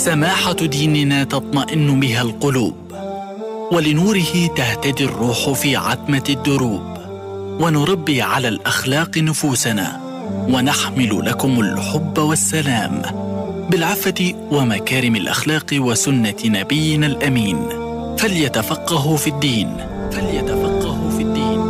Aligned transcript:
سماحة 0.00 0.52
ديننا 0.52 1.24
تطمئن 1.24 2.00
بها 2.00 2.22
القلوب 2.22 2.92
ولنوره 3.72 4.46
تهتدي 4.56 5.04
الروح 5.04 5.52
في 5.52 5.76
عتمة 5.76 6.24
الدروب 6.28 6.98
ونربي 7.60 8.22
على 8.22 8.48
الأخلاق 8.48 9.18
نفوسنا 9.18 10.00
ونحمل 10.48 11.26
لكم 11.26 11.60
الحب 11.60 12.18
والسلام 12.18 13.02
بالعفة 13.70 14.34
ومكارم 14.50 15.16
الأخلاق 15.16 15.66
وسنة 15.72 16.40
نبينا 16.44 17.06
الأمين. 17.06 17.68
فليتفقهوا 18.18 19.16
في 19.16 19.30
الدين 19.30 19.76
فليتفقهوا 20.12 21.10
في 21.10 21.22
الدين. 21.22 21.60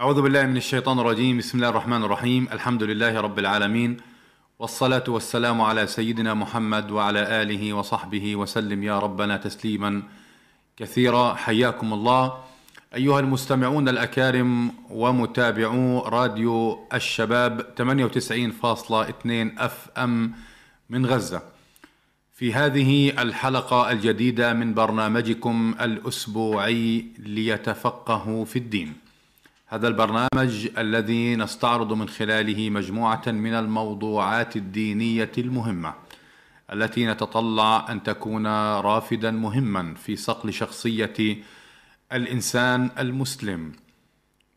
أعوذ 0.00 0.22
بالله 0.22 0.42
من 0.42 0.56
الشيطان 0.56 0.98
الرجيم. 0.98 1.38
بسم 1.38 1.58
الله 1.58 1.68
الرحمن 1.68 2.04
الرحيم. 2.04 2.48
الحمد 2.52 2.82
لله 2.82 3.20
رب 3.20 3.38
العالمين. 3.38 4.13
والصلاة 4.58 5.04
والسلام 5.08 5.60
على 5.60 5.86
سيدنا 5.86 6.34
محمد 6.34 6.90
وعلى 6.90 7.42
آله 7.42 7.72
وصحبه 7.72 8.36
وسلم 8.36 8.82
يا 8.82 8.98
ربنا 8.98 9.36
تسليما 9.36 10.02
كثيرا. 10.76 11.34
حياكم 11.34 11.92
الله. 11.92 12.38
أيها 12.94 13.20
المستمعون 13.20 13.88
الأكارم 13.88 14.72
ومتابعو 14.90 15.98
راديو 15.98 16.86
الشباب 16.94 17.74
98.2 17.76 19.58
أف 19.58 19.88
أم 19.98 20.32
من 20.90 21.06
غزة. 21.06 21.42
في 22.32 22.52
هذه 22.52 23.22
الحلقة 23.22 23.90
الجديدة 23.90 24.52
من 24.52 24.74
برنامجكم 24.74 25.74
الأسبوعي 25.80 27.06
ليتفقهوا 27.18 28.44
في 28.44 28.58
الدين. 28.58 29.03
هذا 29.74 29.88
البرنامج 29.88 30.68
الذي 30.78 31.36
نستعرض 31.36 31.92
من 31.92 32.08
خلاله 32.08 32.70
مجموعة 32.70 33.22
من 33.26 33.54
الموضوعات 33.54 34.56
الدينية 34.56 35.32
المهمة 35.38 35.94
التي 36.72 37.06
نتطلع 37.06 37.86
أن 37.90 38.02
تكون 38.02 38.46
رافدا 38.76 39.30
مهما 39.30 39.94
في 39.94 40.16
صقل 40.16 40.52
شخصية 40.52 41.38
الإنسان 42.12 42.90
المسلم. 42.98 43.72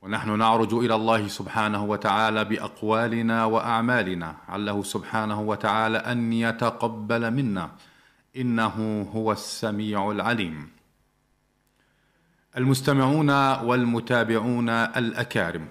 ونحن 0.02 0.38
نعرج 0.38 0.74
إلى 0.74 0.96
الله 0.96 1.28
سبحانه 1.28 1.84
وتعالى 1.86 2.46
بأقوالنا 2.46 3.46
وأعمالنا 3.46 4.36
عله 4.48 4.84
سبحانه 4.84 5.42
وتعالى 5.42 5.98
أن 5.98 6.34
يتقبل 6.34 7.32
منا 7.32 7.72
إنه 8.36 9.08
هو 9.16 9.32
السميع 9.32 10.12
العليم. 10.12 10.77
المستمعون 12.58 13.30
والمتابعون 13.64 14.70
الأكارم. 14.70 15.68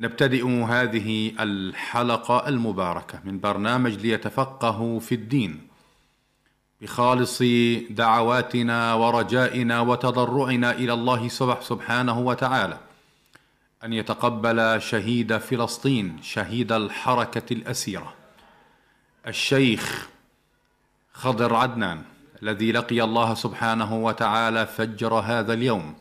نبتدئ 0.00 0.46
هذه 0.48 1.32
الحلقة 1.40 2.48
المباركة 2.48 3.20
من 3.24 3.40
برنامج 3.40 3.92
ليتفقهوا 3.92 5.00
في 5.00 5.14
الدين 5.14 5.68
بخالص 6.80 7.42
دعواتنا 7.90 8.94
ورجائنا 8.94 9.80
وتضرعنا 9.80 10.70
إلى 10.70 10.92
الله 10.92 11.28
سبحانه 11.60 12.18
وتعالى 12.18 12.78
أن 13.84 13.92
يتقبل 13.92 14.82
شهيد 14.82 15.36
فلسطين 15.36 16.22
شهيد 16.22 16.72
الحركة 16.72 17.52
الأسيرة 17.52 18.14
الشيخ 19.26 20.08
خضر 21.12 21.54
عدنان. 21.54 22.02
الذي 22.44 22.72
لقي 22.72 23.02
الله 23.02 23.34
سبحانه 23.34 23.94
وتعالى 23.94 24.66
فجر 24.66 25.14
هذا 25.14 25.52
اليوم 25.52 25.94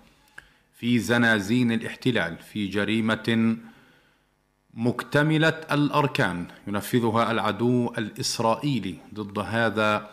في 0.74 1.00
زنازين 1.00 1.72
الاحتلال 1.72 2.38
في 2.38 2.68
جريمة 2.68 3.58
مكتملة 4.74 5.62
الأركان 5.72 6.48
ينفذها 6.68 7.32
العدو 7.32 7.94
الإسرائيلي 7.98 8.96
ضد 9.14 9.40
هذا 9.40 10.10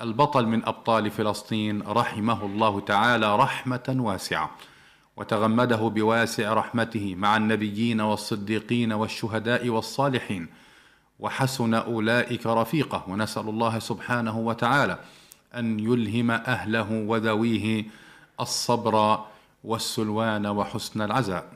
البطل 0.00 0.46
من 0.46 0.64
أبطال 0.64 1.10
فلسطين 1.10 1.82
رحمه 1.82 2.46
الله 2.46 2.80
تعالى 2.80 3.36
رحمة 3.36 3.96
واسعة. 3.98 4.50
وتغمده 5.16 5.76
بواسع 5.76 6.52
رحمته 6.52 7.14
مع 7.14 7.36
النبيين 7.36 8.00
والصديقين 8.00 8.92
والشهداء 8.92 9.68
والصالحين 9.68 10.48
وحسن 11.18 11.74
أولئك 11.74 12.46
رفيقه 12.46 13.04
ونسأل 13.08 13.48
الله 13.48 13.78
سبحانه 13.78 14.38
وتعالى 14.38 14.98
أن 15.54 15.80
يلهم 15.80 16.30
أهله 16.30 17.04
وذويه 17.06 17.84
الصبر 18.40 19.24
والسلوان 19.64 20.46
وحسن 20.46 21.02
العزاء. 21.02 21.52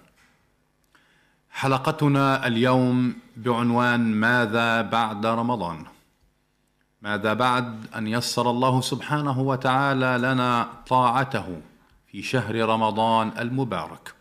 حلقتنا 1.51 2.47
اليوم 2.47 3.15
بعنوان 3.37 4.01
ماذا 4.01 4.83
بعد 4.83 5.27
رمضان؟ 5.27 5.85
ماذا 7.03 7.35
بعد 7.35 7.87
أن 7.97 8.07
يسر 8.07 8.51
الله 8.51 8.81
سبحانه 8.81 9.41
وتعالى 9.41 10.19
لنا 10.19 10.69
طاعته 10.89 11.61
في 12.07 12.23
شهر 12.23 12.55
رمضان 12.69 13.33
المبارك؟ 13.39 14.15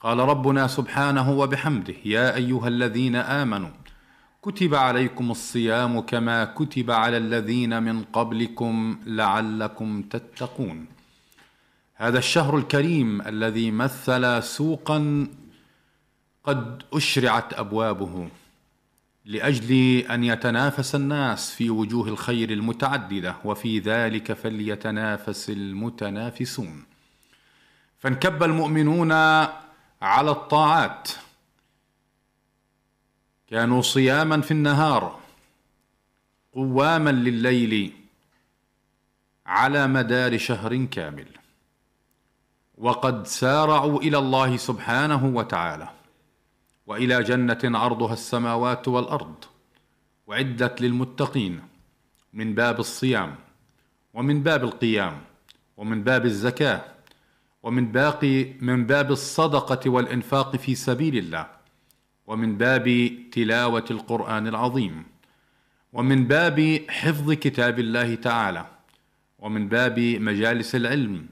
قال 0.00 0.18
ربنا 0.18 0.66
سبحانه 0.66 1.30
وبحمده 1.30 1.94
يا 2.04 2.34
أيها 2.34 2.68
الذين 2.68 3.16
آمنوا 3.16 3.70
كتب 4.42 4.74
عليكم 4.74 5.30
الصيام 5.30 6.00
كما 6.00 6.44
كتب 6.44 6.90
على 6.90 7.16
الذين 7.16 7.82
من 7.82 8.02
قبلكم 8.02 8.98
لعلكم 9.06 10.02
تتقون. 10.02 10.86
هذا 11.94 12.18
الشهر 12.18 12.56
الكريم 12.58 13.20
الذي 13.22 13.70
مثل 13.70 14.42
سوقا 14.42 15.26
قد 16.44 16.82
أشرعت 16.92 17.54
أبوابه 17.54 18.28
لأجل 19.24 19.98
أن 19.98 20.24
يتنافس 20.24 20.94
الناس 20.94 21.50
في 21.50 21.70
وجوه 21.70 22.08
الخير 22.08 22.50
المتعددة 22.50 23.36
وفي 23.44 23.78
ذلك 23.78 24.32
فليتنافس 24.32 25.50
المتنافسون. 25.50 26.84
فانكب 27.98 28.42
المؤمنون 28.42 29.12
على 30.02 30.30
الطاعات 30.30 31.08
كانوا 33.50 33.82
صياما 33.82 34.40
في 34.40 34.50
النهار 34.50 35.18
قواما 36.52 37.10
لليل 37.10 37.92
على 39.46 39.86
مدار 39.86 40.38
شهر 40.38 40.84
كامل. 40.84 41.26
وقد 42.78 43.26
سارعوا 43.26 44.00
إلى 44.00 44.18
الله 44.18 44.56
سبحانه 44.56 45.26
وتعالى 45.26 45.88
وإلى 46.86 47.22
جنة 47.22 47.58
عرضها 47.64 48.12
السماوات 48.12 48.88
والأرض 48.88 49.44
وعدت 50.26 50.80
للمتقين 50.80 51.62
من 52.32 52.54
باب 52.54 52.80
الصيام 52.80 53.34
ومن 54.14 54.42
باب 54.42 54.64
القيام 54.64 55.20
ومن 55.76 56.04
باب 56.04 56.26
الزكاة 56.26 56.84
ومن 57.62 57.92
باقي 57.92 58.44
من 58.60 58.86
باب 58.86 59.10
الصدقة 59.10 59.90
والإنفاق 59.90 60.56
في 60.56 60.74
سبيل 60.74 61.18
الله. 61.18 61.57
ومن 62.28 62.58
باب 62.58 63.10
تلاوة 63.32 63.84
القرآن 63.90 64.46
العظيم 64.46 65.04
ومن 65.92 66.24
باب 66.24 66.84
حفظ 66.88 67.32
كتاب 67.32 67.78
الله 67.78 68.14
تعالى 68.14 68.66
ومن 69.38 69.68
باب 69.68 69.98
مجالس 69.98 70.74
العلم 70.74 71.26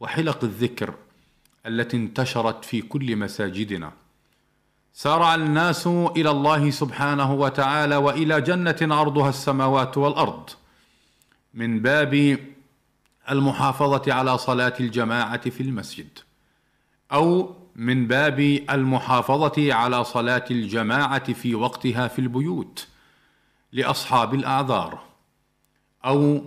وحلق 0.00 0.44
الذكر 0.44 0.94
التي 1.66 1.96
انتشرت 1.96 2.64
في 2.64 2.82
كل 2.82 3.16
مساجدنا. 3.16 3.92
سارع 4.92 5.34
الناس 5.34 5.86
إلى 5.86 6.30
الله 6.30 6.70
سبحانه 6.70 7.34
وتعالى 7.34 7.96
وإلى 7.96 8.40
جنة 8.40 8.94
عرضها 8.94 9.28
السماوات 9.28 9.98
والأرض. 9.98 10.50
من 11.54 11.80
باب 11.80 12.38
المحافظة 13.30 14.12
على 14.12 14.38
صلاة 14.38 14.74
الجماعة 14.80 15.50
في 15.50 15.62
المسجد 15.62 16.18
أو 17.12 17.56
من 17.76 18.06
باب 18.06 18.40
المحافظة 18.70 19.74
على 19.74 20.04
صلاة 20.04 20.44
الجماعة 20.50 21.32
في 21.32 21.54
وقتها 21.54 22.08
في 22.08 22.18
البيوت 22.18 22.86
لأصحاب 23.72 24.34
الاعذار 24.34 25.02
أو 26.04 26.44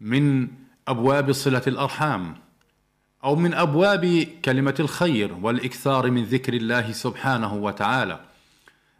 من 0.00 0.48
أبواب 0.88 1.32
صلة 1.32 1.62
الأرحام 1.66 2.34
أو 3.24 3.36
من 3.36 3.54
أبواب 3.54 4.26
كلمة 4.44 4.74
الخير 4.80 5.34
والإكثار 5.42 6.10
من 6.10 6.24
ذكر 6.24 6.54
الله 6.54 6.92
سبحانه 6.92 7.54
وتعالى. 7.54 8.20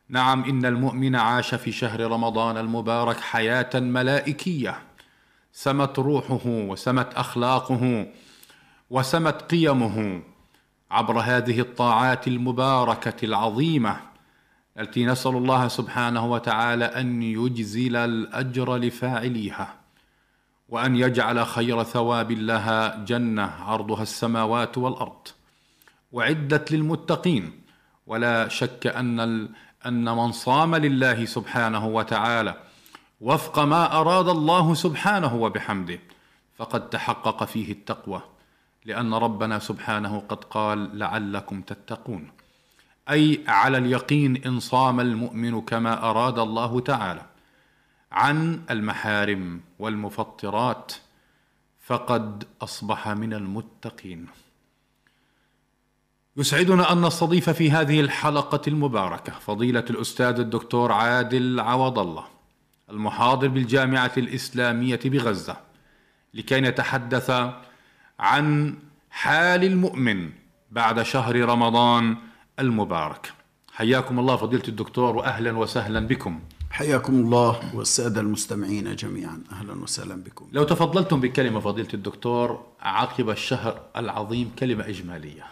نعم 0.08 0.44
إن 0.44 0.67
المؤمن 0.67 1.17
عاش 1.17 1.55
في 1.55 1.72
شهر 1.72 2.00
رمضان 2.00 2.56
المبارك 2.56 3.20
حياة 3.20 3.70
ملائكية. 3.75 4.79
سمت 5.52 5.99
روحه 5.99 6.40
وسمت 6.46 7.14
أخلاقه 7.14 8.06
وسمت 8.90 9.43
قيمه 9.43 10.22
عبر 10.91 11.19
هذه 11.19 11.61
الطاعات 11.61 12.29
المباركة 12.29 13.25
العظيمة 13.25 14.00
التي 14.79 15.06
نسأل 15.06 15.37
الله 15.37 15.69
سبحانه 15.69 16.27
وتعالى 16.27 16.85
أن 16.85 17.23
يجزل 17.23 17.97
الأجر 17.97 18.77
لفاعليها 18.77 19.75
وأن 20.69 20.97
يجعل 20.97 21.47
خير 21.47 21.83
ثواب 21.83 22.33
لها 22.33 23.05
جنة 23.05 23.43
عرضها 23.43 24.03
السماوات 24.03 24.79
والأرض. 24.79 25.29
وعدت 26.12 26.73
للمتقين 26.73 27.61
ولا 28.06 28.49
شك 28.49 28.87
أن 28.87 29.21
أن 29.87 30.17
من 30.17 30.32
صام 30.32 30.75
لله 30.75 31.25
سبحانه 31.25 31.87
وتعالى 31.87 32.55
وفق 33.21 33.59
ما 33.59 34.00
أراد 34.00 34.29
الله 34.29 34.75
سبحانه 34.75 35.35
وبحمده 35.35 35.99
فقد 36.56 36.91
تحقق 36.91 37.44
فيه 37.44 37.73
التقوى. 37.73 38.23
لأن 38.87 39.15
ربنا 39.15 39.59
سبحانه 39.59 40.23
قد 40.29 40.44
قال 40.44 40.99
لعلكم 40.99 41.62
تتقون. 41.62 42.31
أي 43.11 43.44
على 43.49 43.79
اليقين 43.79 44.44
إن 44.44 44.61
صام 44.61 45.00
المؤمن 45.00 45.61
كما 45.61 46.11
أراد 46.11 46.38
الله 46.38 46.81
تعالى. 46.81 47.23
عن 48.12 48.61
المحارم 48.71 49.61
والمفطرات 49.79 50.93
فقد 51.81 52.44
أصبح 52.62 53.09
من 53.09 53.35
المتقين. 53.35 54.27
يسعدنا 56.37 56.93
أن 56.93 57.06
نستضيف 57.06 57.50
في 57.50 57.71
هذه 57.71 58.00
الحلقة 58.00 58.61
المباركة 58.69 59.32
فضيلة 59.32 59.85
الأستاذ 59.91 60.41
الدكتور 60.41 60.93
عادل 60.93 61.61
عوض 61.61 61.99
الله 61.99 62.25
المحاضر 62.91 63.49
بالجامعة 63.49 64.12
الإسلامية 64.17 65.00
بغزة 65.05 65.56
لكي 66.35 66.61
نتحدث 66.61 67.31
عن 68.19 68.75
حال 69.11 69.65
المؤمن 69.65 70.31
بعد 70.71 71.03
شهر 71.03 71.41
رمضان 71.41 72.17
المبارك. 72.59 73.33
حياكم 73.73 74.19
الله 74.19 74.37
فضيلة 74.37 74.63
الدكتور 74.69 75.17
واهلا 75.17 75.59
وسهلا 75.59 76.07
بكم. 76.07 76.41
حياكم 76.71 77.15
الله 77.15 77.77
والسادة 77.77 78.21
المستمعين 78.21 78.97
جميعا 78.97 79.43
أهلا 79.53 79.73
وسهلا 79.73 80.15
بكم. 80.15 80.49
لو 80.53 80.65
تفضلتم 80.65 81.21
بكلمة 81.21 81.61
فضيلة 81.61 81.89
الدكتور 81.95 82.67
عقب 82.81 83.31
الشهر 83.31 83.81
العظيم 83.97 84.51
كلمة 84.59 84.89
إجمالية. 84.89 85.45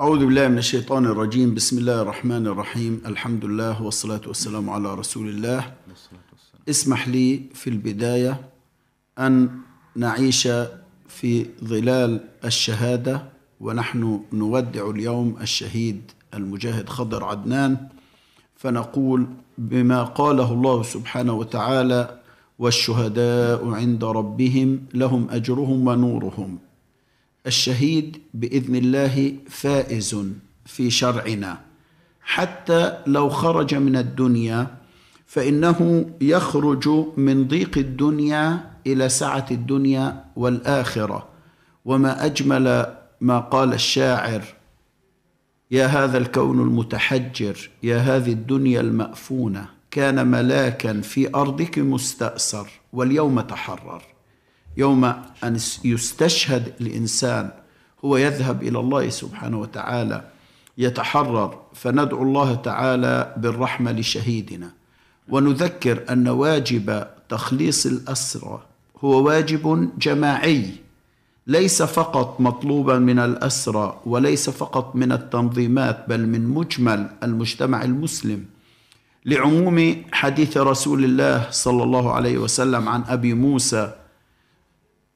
أعوذ 0.00 0.26
بالله 0.26 0.48
من 0.48 0.58
الشيطان 0.58 1.04
الرجيم. 1.04 1.54
بسم 1.54 1.78
الله 1.78 2.02
الرحمن 2.02 2.46
الرحيم. 2.46 3.02
الحمد 3.06 3.44
لله 3.44 3.82
والصلاة 3.82 4.20
والسلام 4.26 4.70
على 4.70 4.94
رسول 4.94 5.28
الله. 5.28 5.74
اسمح 6.68 7.08
لي 7.08 7.42
في 7.54 7.70
البداية 7.70 8.48
أن 9.18 9.60
نعيش 9.96 10.48
في 11.08 11.46
ظلال 11.64 12.20
الشهادة 12.44 13.22
ونحن 13.60 14.20
نودع 14.32 14.90
اليوم 14.90 15.36
الشهيد 15.40 16.10
المجاهد 16.34 16.88
خضر 16.88 17.24
عدنان 17.24 17.88
فنقول 18.56 19.26
بما 19.58 20.02
قاله 20.02 20.52
الله 20.52 20.82
سبحانه 20.82 21.32
وتعالى 21.32 22.18
والشهداء 22.58 23.68
عند 23.70 24.04
ربهم 24.04 24.80
لهم 24.94 25.26
أجرهم 25.30 25.88
ونورهم. 25.88 26.58
الشهيد 27.46 28.18
بإذن 28.34 28.76
الله 28.76 29.34
فائز 29.48 30.16
في 30.66 30.90
شرعنا. 30.90 31.60
حتى 32.22 32.98
لو 33.06 33.28
خرج 33.28 33.74
من 33.74 33.96
الدنيا 33.96 34.66
فإنه 35.26 36.10
يخرج 36.20 36.88
من 37.16 37.48
ضيق 37.48 37.78
الدنيا 37.78 38.71
إلى 38.86 39.08
سعة 39.08 39.46
الدنيا 39.50 40.24
والآخرة. 40.36 41.28
وما 41.84 42.24
أجمل 42.24 42.96
ما 43.20 43.38
قال 43.38 43.72
الشاعر 43.72 44.42
يا 45.70 45.86
هذا 45.86 46.18
الكون 46.18 46.60
المتحجر 46.60 47.70
يا 47.82 47.98
هذه 47.98 48.32
الدنيا 48.32 48.80
المأفونة 48.80 49.68
كان 49.90 50.26
ملاكا 50.26 51.00
في 51.00 51.34
أرضك 51.34 51.78
مستاثر 51.78 52.68
واليوم 52.92 53.40
تحرر. 53.40 54.02
يوم 54.76 55.04
أن 55.44 55.58
يستشهد 55.84 56.72
الإنسان 56.80 57.50
هو 58.04 58.16
يذهب 58.16 58.62
إلى 58.62 58.78
الله 58.78 59.08
سبحانه 59.08 59.58
وتعالى 59.58 60.24
يتحرر. 60.78 61.60
فندعو 61.74 62.22
الله 62.22 62.54
تعالى 62.54 63.34
بالرحمة 63.36 63.92
لشهيدنا. 63.92 64.70
ونذكر 65.28 66.04
أن 66.10 66.28
واجب 66.28 67.06
تخليص 67.28 67.86
الأسرى 67.86 68.62
هو 69.04 69.22
واجب 69.22 69.90
جماعي 69.98 70.70
ليس 71.46 71.82
فقط 71.82 72.40
مطلوبا 72.40 72.98
من 72.98 73.18
الأسرى 73.18 74.00
وليس 74.06 74.50
فقط 74.50 74.96
من 74.96 75.12
التنظيمات 75.12 76.04
بل 76.08 76.26
من 76.26 76.48
مجمل 76.48 77.10
المجتمع 77.22 77.82
المسلم. 77.84 78.44
لعموم 79.26 80.02
حديث 80.12 80.56
رسول 80.56 81.04
الله 81.04 81.46
صلى 81.50 81.82
الله 81.82 82.12
عليه 82.12 82.38
وسلم 82.38 82.88
عن 82.88 83.02
أبي 83.08 83.34
موسى 83.34 83.92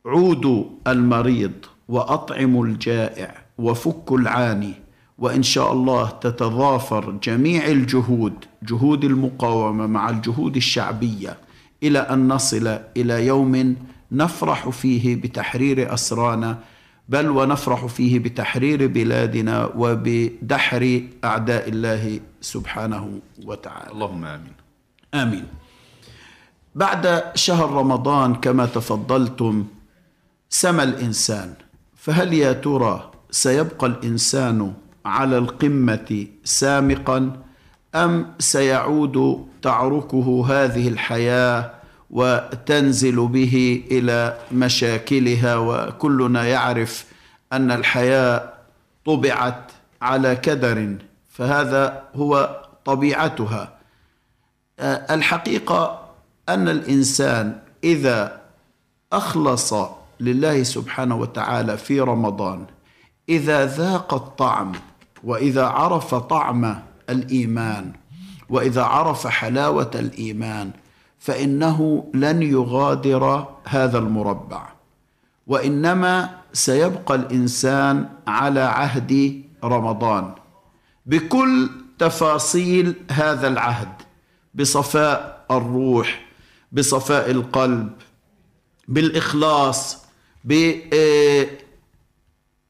عودوا 0.07 0.65
المريض 0.87 1.53
وأطعموا 1.89 2.67
الجائع 2.67 3.43
وفكوا 3.59 4.19
العاني 4.19 4.75
وإن 5.19 5.43
شاء 5.43 5.73
الله 5.73 6.11
تتضافر 6.11 7.11
جميع 7.11 7.67
الجهود 7.67 8.35
جهود 8.63 9.05
المقاومة 9.05 9.87
مع 9.87 10.11
الجهود 10.11 10.57
الشعبية. 10.57 11.37
إلى 11.83 11.99
أن 11.99 12.29
نصل 12.29 12.79
إلى 12.97 13.27
يوم 13.27 13.77
نفرح 14.13 14.69
فيه 14.69 15.17
بتحرير 15.17 15.95
أسرانا 15.95 16.59
بل 17.09 17.31
ونفرح 17.31 17.87
فيه 17.87 18.19
بتحرير 18.19 18.87
بلادنا 18.87 19.71
وبدحر 19.77 21.03
أعداء 21.25 21.69
الله 21.69 22.21
سبحانه 22.41 23.21
وتعالى. 23.45 23.93
اللهم 23.93 24.25
آمين. 24.25 24.55
آمين. 25.15 25.45
بعد 26.75 27.23
شهر 27.35 27.71
رمضان 27.71 28.35
كما 28.35 28.67
تفضلتم 28.67 29.67
سمى 30.51 30.83
الإنسان. 30.83 31.55
فهل 31.97 32.35
يا 32.35 32.53
ترى 32.53 33.11
سيبقى 33.31 33.87
الإنسان 33.87 34.73
على 35.05 35.39
القمة 35.39 36.27
سامقا؟ 36.45 37.46
أم 37.95 38.35
سيعود 38.39 39.47
تعركه 39.63 40.47
هذه 40.49 40.89
الحياة 40.89 41.71
وتنزل 42.11 43.27
به 43.27 43.85
إلى 43.91 44.39
مشاكلها 44.53 45.57
وكلنا 45.57 46.45
يعرف 46.45 47.05
أن 47.53 47.71
الحياة 47.71 48.53
طبعت 49.07 49.73
على 50.03 50.37
كدر 50.37 50.97
فهذا 51.29 52.03
هو 52.15 52.61
طبيعتها. 52.85 53.73
الحقيقة 55.11 56.01
أن 56.49 56.69
الإنسان 56.69 57.59
إذا 57.85 58.41
أخلص 59.13 59.75
لله 60.21 60.63
سبحانه 60.63 61.17
وتعالى 61.17 61.77
في 61.77 62.01
رمضان 62.01 62.67
إذا 63.29 63.67
ذاق 63.67 64.15
الطعم 64.15 64.73
وإذا 65.25 65.67
عرف 65.67 66.15
طعم 66.15 66.81
الإيمان. 67.11 67.93
وإذا 68.49 68.83
عرف 68.83 69.27
حلاوة 69.27 69.91
الإيمان 69.95 70.71
فإنه 71.19 72.11
لن 72.15 72.43
يغادر 72.43 73.49
هذا 73.65 73.99
المربع. 73.99 74.69
وإنما 75.47 76.31
سيبقى 76.53 77.15
الإنسان 77.15 78.09
على 78.27 78.61
عهد 78.61 79.43
رمضان. 79.65 80.35
بكل 81.07 81.71
تفاصيل 81.99 82.95
هذا 83.11 83.49
العهد 83.49 83.89
بصفاء 84.55 85.47
الروح 85.51 86.27
بصفاء 86.73 87.31
القلب 87.31 87.93
بالإخلاص 88.89 90.05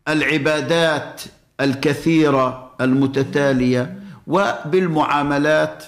بالعبادات 0.07 1.23
الكثيرة 1.61 2.75
المتتالية 2.81 4.03
وبالمعاملات 4.27 5.85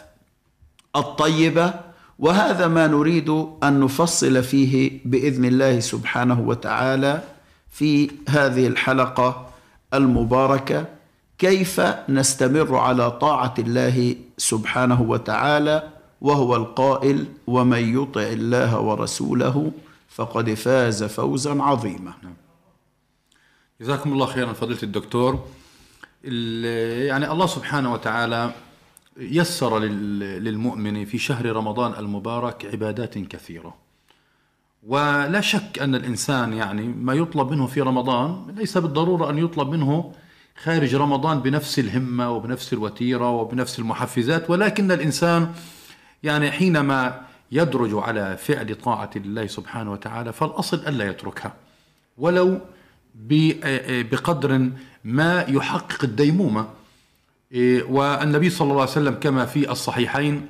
الطيبة 0.96 1.74
وهذا 2.18 2.68
ما 2.68 2.86
نريد 2.86 3.28
أن 3.62 3.80
نفصل 3.80 4.42
فيه 4.42 5.00
بإذن 5.04 5.44
الله 5.44 5.80
سبحانه 5.80 6.40
وتعالى 6.40 7.22
في 7.70 8.10
هذه 8.28 8.66
الحلقة 8.66 9.48
المباركة 9.94 10.86
كيف 11.38 11.80
نستمر 12.08 12.76
على 12.76 13.10
طاعة 13.10 13.54
الله 13.58 14.16
سبحانه 14.38 15.02
وتعالى 15.02 15.88
وهو 16.20 16.56
القائل 16.56 17.26
ومن 17.46 18.02
يطع 18.02 18.22
الله 18.22 18.80
ورسوله 18.80 19.72
فقد 20.08 20.54
فاز 20.54 21.04
فوزا 21.04 21.62
عظيما 21.62 22.12
جزاكم 23.80 24.12
الله 24.12 24.26
خيرا 24.26 24.52
فضيلة 24.52 24.82
الدكتور. 24.82 25.44
يعني 26.24 27.32
الله 27.32 27.46
سبحانه 27.46 27.92
وتعالى 27.92 28.52
يسر 29.16 29.78
للمؤمن 29.78 31.04
في 31.04 31.18
شهر 31.18 31.46
رمضان 31.46 31.94
المبارك 31.98 32.66
عبادات 32.72 33.18
كثيرة. 33.18 33.74
ولا 34.86 35.40
شك 35.40 35.78
أن 35.78 35.94
الإنسان 35.94 36.52
يعني 36.52 36.88
ما 36.88 37.14
يطلب 37.14 37.50
منه 37.50 37.66
في 37.66 37.80
رمضان 37.80 38.54
ليس 38.56 38.78
بالضرورة 38.78 39.30
أن 39.30 39.38
يطلب 39.38 39.68
منه 39.68 40.12
خارج 40.62 40.94
رمضان 40.94 41.40
بنفس 41.40 41.78
الهمة 41.78 42.30
وبنفس 42.30 42.72
الوتيرة 42.72 43.30
وبنفس 43.30 43.78
المحفزات 43.78 44.50
ولكن 44.50 44.92
الإنسان 44.92 45.52
يعني 46.22 46.50
حينما 46.50 47.20
يدرج 47.52 47.90
على 47.94 48.36
فعل 48.36 48.74
طاعة 48.74 49.10
الله 49.16 49.46
سبحانه 49.46 49.92
وتعالى 49.92 50.32
فالأصل 50.32 50.76
ألا 50.86 51.08
يتركها. 51.08 51.54
ولو 52.18 52.60
بقدر 53.18 54.70
ما 55.04 55.44
يحقق 55.48 56.04
الديمومة 56.04 56.68
والنبي 57.88 58.50
صلى 58.50 58.70
الله 58.70 58.80
عليه 58.80 58.90
وسلم 58.92 59.14
كما 59.14 59.46
في 59.46 59.70
الصحيحين 59.70 60.46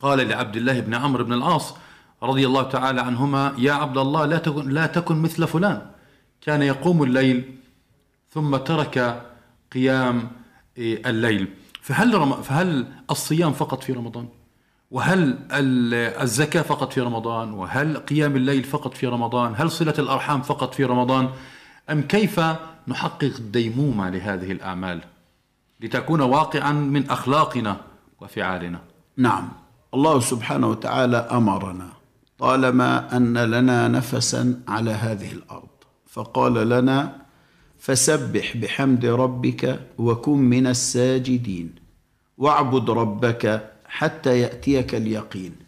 قال 0.00 0.28
لعبد 0.28 0.56
الله 0.56 0.80
بن 0.80 0.94
عمرو 0.94 1.24
بن 1.24 1.32
العاص 1.32 1.74
رضي 2.22 2.46
الله 2.46 2.62
تعالى 2.62 3.00
عنهما 3.00 3.54
يا 3.58 3.72
عبد 3.72 3.98
الله 3.98 4.26
لا 4.26 4.38
تكن 4.38 4.68
لا 4.68 4.86
تكن 4.86 5.16
مثل 5.22 5.46
فلان 5.46 5.86
كان 6.40 6.62
يقوم 6.62 7.02
الليل 7.02 7.54
ثم 8.30 8.56
ترك 8.56 9.22
قيام 9.72 10.30
الليل 10.78 11.48
فهل 11.82 12.14
رم... 12.14 12.42
فهل 12.42 12.86
الصيام 13.10 13.52
فقط 13.52 13.82
في 13.82 13.92
رمضان؟ 13.92 14.28
وهل 14.90 15.38
الزكاة 15.50 16.62
فقط 16.62 16.92
في 16.92 17.00
رمضان؟ 17.00 17.52
وهل 17.52 17.96
قيام 17.96 18.36
الليل 18.36 18.64
فقط 18.64 18.94
في 18.94 19.06
رمضان؟ 19.06 19.54
هل 19.56 19.70
صلة 19.70 19.94
الأرحام 19.98 20.42
فقط 20.42 20.74
في 20.74 20.84
رمضان؟ 20.84 21.30
أم 21.90 22.02
كيف 22.02 22.40
نحقق 22.88 23.32
الديمومة 23.38 24.10
لهذه 24.10 24.52
الأعمال 24.52 25.00
لتكون 25.80 26.20
واقعا 26.20 26.72
من 26.72 27.10
أخلاقنا 27.10 27.76
وفعالنا؟ 28.20 28.80
نعم 29.16 29.48
الله 29.94 30.20
سبحانه 30.20 30.66
وتعالى 30.68 31.16
أمرنا 31.16 31.88
طالما 32.38 33.16
أن 33.16 33.38
لنا 33.38 33.88
نفسا 33.88 34.60
على 34.68 34.90
هذه 34.90 35.32
الأرض 35.32 35.68
فقال 36.06 36.68
لنا 36.68 37.16
فسبح 37.78 38.56
بحمد 38.56 39.06
ربك 39.06 39.80
وكن 39.98 40.38
من 40.38 40.66
الساجدين 40.66 41.74
واعبد 42.38 42.90
ربك 42.90 43.70
حتى 43.86 44.40
يأتيك 44.40 44.94
اليقين 44.94 45.63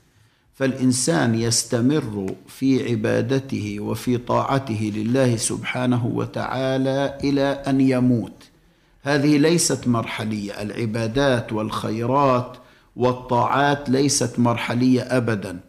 فالإنسان 0.57 1.35
يستمر 1.35 2.35
في 2.47 2.91
عبادته 2.91 3.81
وفي 3.81 4.19
طاعته 4.19 4.93
لله 4.95 5.37
سبحانه 5.37 6.07
وتعالى 6.07 7.19
إلى 7.25 7.43
أن 7.43 7.81
يموت. 7.81 8.33
هذه 9.03 9.39
ليست 9.39 9.89
مرحلية 9.89 10.63
العبادات 10.63 11.53
والخيرات 11.53 12.57
والطاعات 12.97 13.91
ليست 13.91 14.39
مرحلية 14.39 15.01
ابدا. 15.01 15.61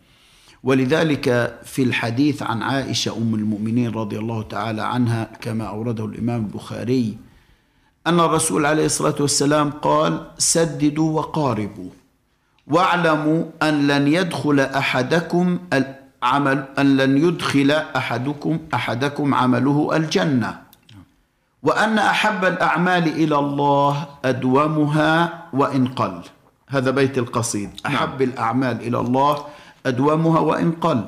ولذلك 0.63 1.59
في 1.63 1.83
الحديث 1.83 2.43
عن 2.43 2.61
عائشة 2.61 3.17
أم 3.17 3.35
المؤمنين 3.35 3.91
رضي 3.91 4.19
الله 4.19 4.41
تعالى 4.41 4.81
عنها 4.81 5.29
كما 5.41 5.63
أورده 5.63 6.05
الإمام 6.05 6.45
البخاري 6.45 7.17
أن 8.07 8.19
الرسول 8.19 8.65
عليه 8.65 8.85
الصلاة 8.85 9.15
والسلام 9.19 9.71
قال 9.71 10.27
سددوا 10.37 11.11
وقاربوا. 11.19 11.89
واعلموا 12.67 13.43
أن 13.63 13.87
لن 13.87 14.07
يدخل 14.07 14.59
أحدكم 14.59 15.59
العمل 15.73 16.63
أن 16.79 16.97
لن 16.97 17.17
يدخل 17.17 17.71
احدكم 17.71 18.59
أحدكم 18.73 19.33
عمله 19.33 19.95
الجنة. 19.95 20.59
وأن 21.63 21.99
أحب 21.99 22.45
الأعمال 22.45 23.07
إلى 23.07 23.39
الله 23.39 24.05
أدومها 24.25 25.43
وإن 25.53 25.87
قل. 25.87 26.21
هذا 26.69 26.91
بيت 26.91 27.17
القصيد. 27.17 27.69
أحب 27.85 28.21
الأعمال 28.21 28.81
إلى 28.81 28.99
الله 28.99 29.45
أدومها 29.85 30.39
وإن 30.39 30.71
قل. 30.71 31.01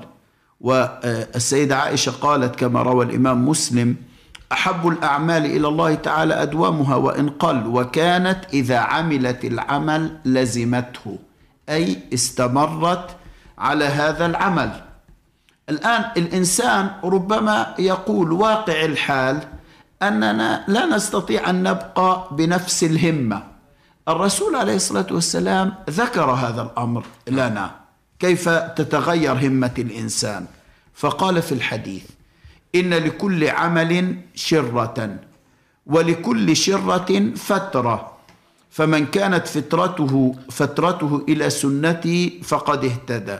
والسيدة 0.61 1.77
عائشة 1.77 2.11
قالت 2.11 2.55
كما 2.55 2.81
روى 2.81 3.05
الإمام 3.05 3.49
مسلم 3.49 3.95
أحب 4.51 4.87
الأعمال 4.87 5.45
إلى 5.45 5.67
الله 5.67 5.95
تعالى 5.95 6.41
أدومها 6.41 6.95
وإن 6.95 7.29
قل 7.29 7.67
وكانت 7.67 8.39
إذا 8.53 8.77
عملت 8.77 9.45
العمل 9.45 10.17
لزمته. 10.25 11.17
أي 11.69 11.99
استمرت 12.13 13.15
على 13.57 13.85
هذا 13.85 14.25
العمل. 14.25 14.81
الآن 15.69 16.11
الإنسان 16.17 16.91
ربما 17.03 17.75
يقول 17.79 18.31
واقع 18.31 18.85
الحال 18.85 19.47
أننا 20.01 20.63
لا 20.67 20.85
نستطيع 20.85 21.49
أن 21.49 21.63
نبقى 21.63 22.27
بنفس 22.31 22.83
الهمة. 22.83 23.43
الرسول 24.07 24.55
عليه 24.55 24.75
الصلاة 24.75 25.07
والسلام 25.11 25.73
ذكر 25.89 26.31
هذا 26.31 26.61
الأمر 26.61 27.03
لنا. 27.27 27.71
كيف 28.19 28.49
تتغير 28.49 29.47
همة 29.47 29.73
الإنسان؟ 29.77 30.45
فقال 30.93 31.41
في 31.41 31.51
الحديث 31.51 32.03
إن 32.75 32.93
لكل 32.93 33.49
عمل 33.49 34.17
شرة 34.35 35.15
ولكل 35.85 36.55
شرة 36.55 37.31
فترة. 37.35 38.18
فمن 38.69 39.05
كانت 39.05 39.47
فترته 39.47 40.35
فترته 40.49 41.25
إلى 41.29 41.49
سنتي 41.49 42.41
فقد 42.43 42.85
اهتدى 42.85 43.37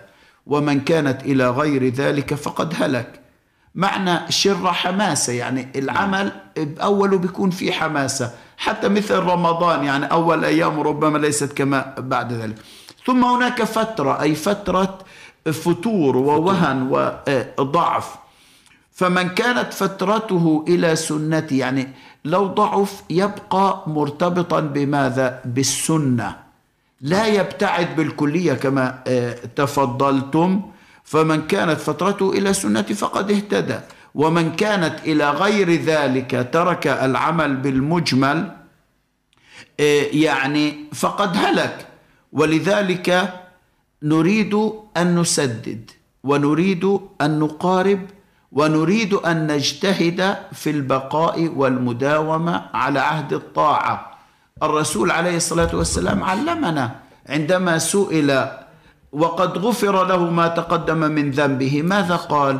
ومن 0.47 0.79
كانت 0.79 1.23
إلى 1.23 1.49
غير 1.49 1.87
ذلك 1.87 2.33
فقد 2.33 2.73
هلك. 2.77 3.19
معنى 3.75 4.31
شرة 4.31 4.71
حماسة 4.71 5.33
يعني 5.33 5.67
العمل 5.75 6.31
أوله 6.57 7.17
بيكون 7.17 7.49
فيه 7.49 7.71
حماسة 7.71 8.31
حتى 8.57 8.89
مثل 8.89 9.15
رمضان 9.15 9.83
يعني 9.83 10.05
أول 10.05 10.45
أيام 10.45 10.79
ربما 10.79 11.17
ليست 11.17 11.53
كما 11.53 11.95
بعد 11.97 12.33
ذلك. 12.33 12.55
ثم 13.05 13.23
هناك 13.23 13.63
فترة 13.63 14.21
أي 14.21 14.35
فترة 14.35 14.97
فتور 15.45 16.17
ووهن 16.17 16.87
وضعف. 17.59 18.15
فمن 18.91 19.29
كانت 19.29 19.73
فترته 19.73 20.65
إلى 20.67 20.95
سنتي 20.95 21.57
يعني 21.57 21.93
لو 22.25 22.47
ضعف 22.47 23.03
يبقى 23.09 23.83
مرتبطا 23.87 24.59
بماذا؟ 24.59 25.41
بالسنة. 25.45 26.35
لا 27.01 27.27
يبتعد 27.27 27.95
بالكلية 27.95 28.53
كما 28.53 29.03
آه، 29.07 29.33
تفضلتم. 29.55 30.61
فمن 31.03 31.47
كانت 31.47 31.79
فترته 31.79 32.31
إلى 32.31 32.53
سنتي 32.53 32.93
فقد 32.93 33.31
اهتدى. 33.31 33.79
ومن 34.15 34.55
كانت 34.55 34.95
إلى 35.05 35.31
غير 35.31 35.71
ذلك 35.71 36.49
ترك 36.53 36.87
العمل 36.87 37.55
بالمجمل 37.55 38.51
آه، 39.79 40.03
يعني 40.11 40.85
فقد 40.93 41.37
هلك. 41.37 41.87
ولذلك 42.33 43.33
نريد 44.03 44.53
أن 44.97 45.19
نسدد 45.19 45.91
ونريد 46.23 46.99
أن 47.21 47.39
نقارب 47.39 47.99
ونريد 48.51 49.13
أن 49.13 49.47
نجتهد 49.47 50.37
في 50.51 50.69
البقاء 50.69 51.47
والمداومة 51.55 52.65
على 52.73 52.99
عهد 52.99 53.33
الطاعة. 53.33 54.17
الرسول 54.63 55.11
عليه 55.11 55.35
الصلاة 55.37 55.75
والسلام 55.75 56.23
علمنا 56.23 56.95
عندما 57.29 57.77
سئل 57.77 58.47
وقد 59.11 59.57
غفر 59.57 60.05
له 60.05 60.29
ما 60.29 60.47
تقدم 60.47 60.97
من 60.97 61.31
ذنبه 61.31 61.81
ماذا 61.81 62.15
قال؟ 62.15 62.59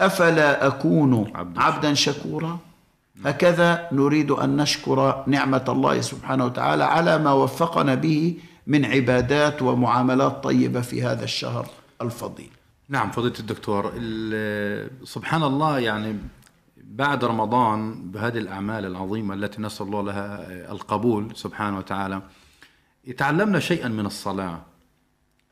أفلا 0.00 0.66
أكون 0.66 1.32
عبدا 1.56 1.94
شكورا؟ 1.94 2.58
هكذا 3.24 3.88
نريد 3.92 4.30
أن 4.30 4.56
نشكر 4.56 5.24
نعمة 5.26 5.64
الله 5.68 6.00
سبحانه 6.00 6.44
وتعالى 6.44 6.84
على 6.84 7.18
ما 7.18 7.32
وفقنا 7.32 7.94
به 7.94 8.36
من 8.66 8.84
عبادات 8.84 9.62
ومعاملات 9.62 10.44
طيبة 10.44 10.80
في 10.80 11.02
هذا 11.02 11.24
الشهر 11.24 11.66
الفضيل. 12.02 12.50
نعم 12.90 13.10
فضيلة 13.10 13.34
الدكتور 13.40 13.92
سبحان 15.04 15.42
الله 15.42 15.78
يعني 15.78 16.18
بعد 16.76 17.24
رمضان 17.24 18.10
بهذه 18.10 18.38
الأعمال 18.38 18.84
العظيمة 18.84 19.34
التي 19.34 19.62
نسأل 19.62 19.86
الله 19.86 20.02
لها 20.02 20.72
القبول 20.72 21.36
سبحانه 21.36 21.78
وتعالى 21.78 22.22
تعلمنا 23.16 23.58
شيئا 23.60 23.88
من 23.88 24.06
الصلاة. 24.06 24.62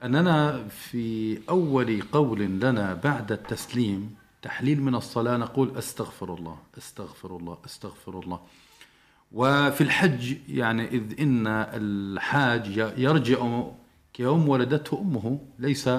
أننا 0.02 0.68
في 0.68 1.38
أول 1.48 2.02
قول 2.12 2.40
لنا 2.40 2.94
بعد 2.94 3.32
التسليم 3.32 4.14
تحليل 4.42 4.82
من 4.82 4.94
الصلاة 4.94 5.36
نقول 5.36 5.78
أستغفر 5.78 6.34
الله 6.34 6.58
أستغفر 6.78 7.36
الله 7.36 7.58
أستغفر 7.64 8.20
الله. 8.20 8.40
وفي 9.32 9.80
الحج 9.80 10.36
يعني 10.48 10.88
إذ 10.88 11.20
إن 11.20 11.46
الحاج 11.46 12.92
يرجع 12.96 13.62
كيوم 14.12 14.48
ولدته 14.48 15.00
أمه 15.00 15.40
ليس 15.58 15.90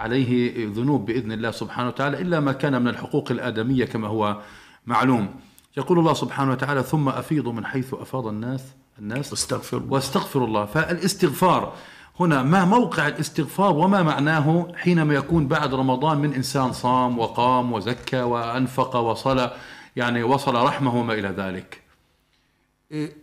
عليه 0.00 0.52
ذنوب 0.66 1.06
بإذن 1.06 1.32
الله 1.32 1.50
سبحانه 1.50 1.88
وتعالى 1.88 2.20
إلا 2.20 2.40
ما 2.40 2.52
كان 2.52 2.82
من 2.82 2.88
الحقوق 2.88 3.30
الآدمية 3.30 3.84
كما 3.84 4.08
هو 4.08 4.40
معلوم. 4.86 5.34
يقول 5.76 5.98
الله 5.98 6.14
سبحانه 6.14 6.50
وتعالى 6.50 6.82
ثم 6.82 7.08
أفيضوا 7.08 7.52
من 7.52 7.66
حيث 7.66 7.94
أفاض 7.94 8.26
الناس 8.26 8.62
الناس 8.98 9.30
واستغفر 9.30 9.76
الله. 9.76 9.92
واستغفر 9.92 10.44
الله. 10.44 10.64
فالاستغفار 10.64 11.72
هنا 12.20 12.42
ما 12.42 12.64
موقع 12.64 13.08
الاستغفار 13.08 13.76
وما 13.76 14.02
معناه 14.02 14.72
حينما 14.76 15.14
يكون 15.14 15.48
بعد 15.48 15.74
رمضان 15.74 16.18
من 16.18 16.34
إنسان 16.34 16.72
صام 16.72 17.18
وقام 17.18 17.72
وزكى 17.72 18.22
وأنفق 18.22 18.96
وصلى 18.96 19.56
يعني 19.96 20.22
وصل 20.22 20.54
رحمه 20.54 20.96
وما 20.96 21.14
إلى 21.14 21.28
ذلك. 21.28 21.82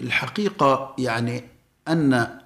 الحقيقة 0.01 0.95
يعني 0.97 1.43
أن 1.87 2.39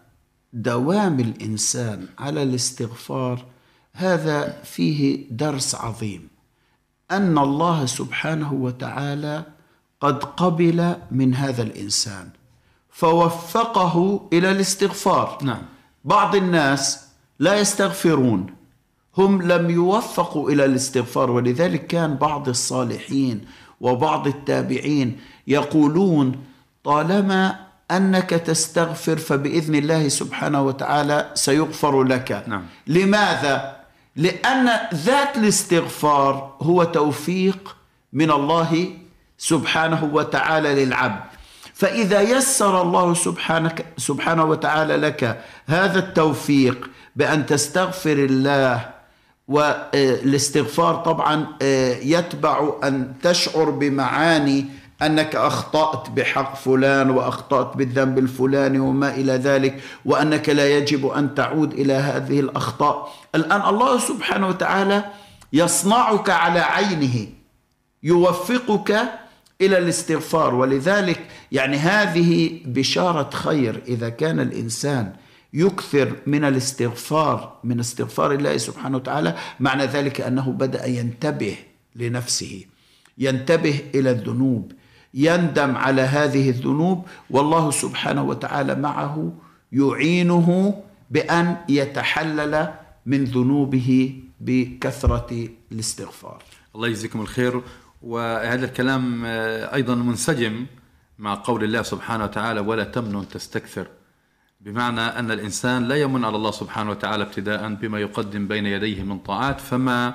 دوام 0.53 1.19
الإنسان 1.19 2.07
على 2.19 2.43
الاستغفار 2.43 3.45
هذا 3.93 4.61
فيه 4.63 5.25
درس 5.31 5.75
عظيم. 5.75 6.27
أن 7.11 7.37
الله 7.37 7.85
سبحانه 7.85 8.53
وتعالى 8.53 9.43
قد 10.01 10.23
قبل 10.23 10.95
من 11.11 11.35
هذا 11.35 11.63
الإنسان 11.63 12.29
فوفقه 12.89 14.27
إلى 14.33 14.51
الاستغفار. 14.51 15.37
نعم. 15.41 15.61
بعض 16.05 16.35
الناس 16.35 17.07
لا 17.39 17.59
يستغفرون 17.59 18.53
هم 19.17 19.41
لم 19.41 19.69
يوفقوا 19.69 20.49
إلى 20.49 20.65
الاستغفار 20.65 21.31
ولذلك 21.31 21.87
كان 21.87 22.15
بعض 22.15 22.49
الصالحين 22.49 23.45
وبعض 23.81 24.27
التابعين 24.27 25.19
يقولون 25.47 26.43
طالما 26.83 27.59
أنك 27.91 28.29
تستغفر 28.29 29.17
فبإذن 29.17 29.75
الله 29.75 30.07
سبحانه 30.07 30.61
وتعالى 30.61 31.31
سيغفر 31.33 32.03
لك. 32.03 32.43
نعم. 32.47 32.65
لماذا؟ 32.87 33.80
لأن 34.15 34.69
ذات 34.93 35.37
الاستغفار 35.37 36.55
هو 36.61 36.83
توفيق 36.83 37.75
من 38.13 38.31
الله 38.31 38.87
سبحانه 39.37 40.09
وتعالى 40.13 40.85
للعبد. 40.85 41.23
فإذا 41.73 42.21
يسر 42.21 42.81
الله 42.81 43.13
سبحانك 43.13 43.85
سبحانه 43.97 44.43
وتعالى 44.43 44.95
لك 44.95 45.41
هذا 45.67 45.99
التوفيق 45.99 46.89
بأن 47.15 47.45
تستغفر 47.45 48.11
الله 48.13 48.89
والاستغفار 49.47 50.95
طبعا 50.95 51.47
آه، 51.61 51.95
يتبع 51.95 52.73
أن 52.83 53.13
تشعر 53.23 53.69
بمعاني 53.69 54.65
أنك 55.01 55.35
أخطأت 55.35 56.09
بحق 56.09 56.55
فلان 56.55 57.09
وأخطأت 57.09 57.77
بالذنب 57.77 58.17
الفلاني 58.17 58.79
وما 58.79 59.15
إلى 59.15 59.31
ذلك 59.31 59.81
وأنك 60.05 60.49
لا 60.49 60.77
يجب 60.77 61.07
أن 61.07 61.35
تعود 61.35 61.73
إلى 61.73 61.93
هذه 61.93 62.39
الأخطاء. 62.39 63.13
الآن 63.35 63.61
الله 63.61 63.99
سبحانه 63.99 64.47
وتعالى 64.47 65.03
يصنعك 65.53 66.29
على 66.29 66.59
عينه 66.59 67.27
يوفقك 68.03 68.91
إلى 69.61 69.77
الاستغفار. 69.77 70.55
ولذلك 70.55 71.19
يعني 71.51 71.77
هذه 71.77 72.59
بشارة 72.65 73.29
خير 73.33 73.81
إذا 73.87 74.09
كان 74.09 74.39
الإنسان 74.39 75.13
يكثر 75.53 76.15
من 76.27 76.45
الاستغفار 76.45 77.59
من 77.63 77.79
استغفار 77.79 78.31
الله 78.31 78.57
سبحانه 78.57 78.97
وتعالى 78.97 79.35
معنى 79.59 79.85
ذلك 79.85 80.21
أنه 80.21 80.51
بدأ 80.51 80.85
ينتبه 80.85 81.55
لنفسه 81.95 82.65
ينتبه 83.17 83.79
إلى 83.95 84.11
الذنوب. 84.11 84.71
يندم 85.13 85.75
على 85.75 86.01
هذه 86.01 86.49
الذنوب 86.49 87.05
والله 87.29 87.71
سبحانه 87.71 88.23
وتعالى 88.23 88.75
معه 88.75 89.33
يعينه 89.71 90.73
بأن 91.11 91.57
يتحلل 91.69 92.73
من 93.05 93.23
ذنوبه 93.23 94.19
بكثرة 94.41 95.49
الاستغفار. 95.71 96.43
الله 96.75 96.87
يجزيكم 96.87 97.21
الخير. 97.21 97.61
وهذا 98.01 98.65
الكلام 98.65 99.25
آه، 99.25 99.75
أيضا 99.75 99.95
منسجم 99.95 100.65
مع 101.19 101.41
قول 101.43 101.63
الله 101.63 101.81
سبحانه 101.81 102.23
وتعالى 102.23 102.59
ولا 102.59 102.83
تمنن 102.83 103.27
تستكثر 103.27 103.87
بمعنى 104.61 105.01
أن 105.01 105.31
الإنسان 105.31 105.87
لا 105.87 105.95
يمن 105.95 106.25
على 106.25 106.35
الله 106.35 106.51
سبحانه 106.51 106.89
وتعالى 106.91 107.23
ابتداء 107.23 107.73
بما 107.73 107.99
يقدم 107.99 108.47
بين 108.47 108.65
يديه 108.65 109.03
من 109.03 109.19
طاعات 109.19 109.61
فما 109.61 110.13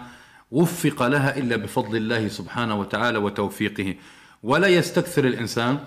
وفق 0.50 1.06
لها 1.06 1.36
إلا 1.36 1.56
بفضل 1.56 1.96
الله 1.96 2.28
سبحانه 2.28 2.80
وتعالى 2.80 3.18
وتوفيقه. 3.18 3.94
ولا 4.42 4.68
يستكثر 4.68 5.24
الإنسان 5.24 5.78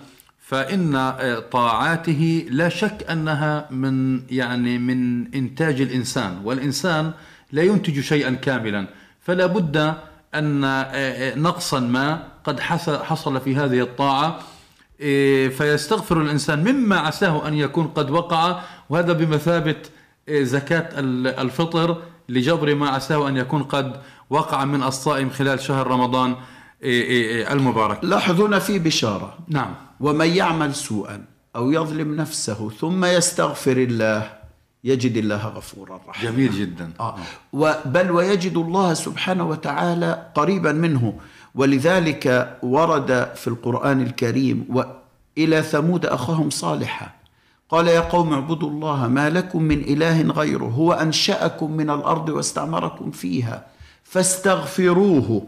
فإن 0.49 0.95
آه، 0.95 1.39
طاعاته 1.39 2.45
لا 2.49 2.69
شك 2.69 3.05
أنها 3.09 3.67
من 3.71 4.21
يعني 4.31 4.77
من 4.77 5.33
إنتاج 5.35 5.81
الإنسان 5.81 6.41
والإنسان 6.43 7.11
لا 7.51 7.63
ينتج 7.63 7.99
شيئا 7.99 8.31
كاملا. 8.31 8.87
فلا 9.21 9.45
بد 9.45 9.77
أن 10.35 10.63
آه، 10.63 10.83
آه، 10.83 11.35
نقصا 11.35 11.79
ما 11.79 12.23
قد 12.43 12.59
حصل 12.59 13.41
في 13.41 13.55
هذه 13.55 13.81
الطاعة 13.81 14.39
فيستغفر 15.57 16.21
الإنسان 16.21 16.63
مما 16.63 16.97
عساه 16.99 17.47
أن 17.47 17.53
يكون 17.53 17.87
قد 17.87 18.11
وقع. 18.11 18.61
وهذا 18.89 19.13
بمثابة 19.13 19.75
زكاة 20.29 20.89
الفطر 21.41 22.01
لجبر 22.29 22.75
ما 22.75 22.89
عساه 22.89 23.27
أن 23.27 23.37
يكون 23.37 23.63
قد 23.63 24.01
وقع 24.29 24.65
من 24.65 24.83
الصائم 24.83 25.29
خلال 25.29 25.59
شهر 25.59 25.87
رمضان. 25.87 26.35
إيه، 26.83 27.03
إيه، 27.03 27.25
إيه، 27.27 27.53
المبارك. 27.53 28.03
لاحظونا 28.03 28.59
في 28.59 28.79
بشارة. 28.79 29.37
نعم. 29.47 29.73
ومن 29.99 30.27
يعمل 30.27 30.75
سوءا 30.75 31.25
أو 31.55 31.71
يظلم 31.71 32.15
نفسه 32.15 32.69
ثم 32.69 33.05
يستغفر 33.05 33.77
الله 33.77 34.31
يجد 34.83 35.17
الله 35.17 35.47
غفورا 35.47 35.99
رحيما. 36.07 36.31
جميل 36.31 36.51
جدا. 36.51 36.91
آه. 36.99 37.15
بل 37.85 38.11
ويجد 38.11 38.57
الله 38.57 38.93
سبحانه 38.93 39.49
وتعالى 39.49 40.31
قريبا 40.35 40.71
منه. 40.71 41.13
ولذلك 41.55 42.57
ورد 42.63 43.31
في 43.35 43.47
القرآن 43.47 44.01
الكريم 44.01 44.65
وإلى 44.69 45.61
ثمود 45.61 46.05
أخاهم 46.05 46.49
صالحا. 46.49 47.09
قال 47.69 47.87
يا 47.87 47.99
قوم 47.99 48.33
اعبدوا 48.33 48.69
الله 48.69 49.07
ما 49.07 49.29
لكم 49.29 49.63
من 49.63 49.79
إله 49.79 50.21
غيره 50.21 50.65
هو 50.65 50.93
أنشأكم 50.93 51.71
من 51.71 51.89
الأرض 51.89 52.29
واستعمركم 52.29 53.11
فيها 53.11 53.65
فاستغفروه. 54.03 55.47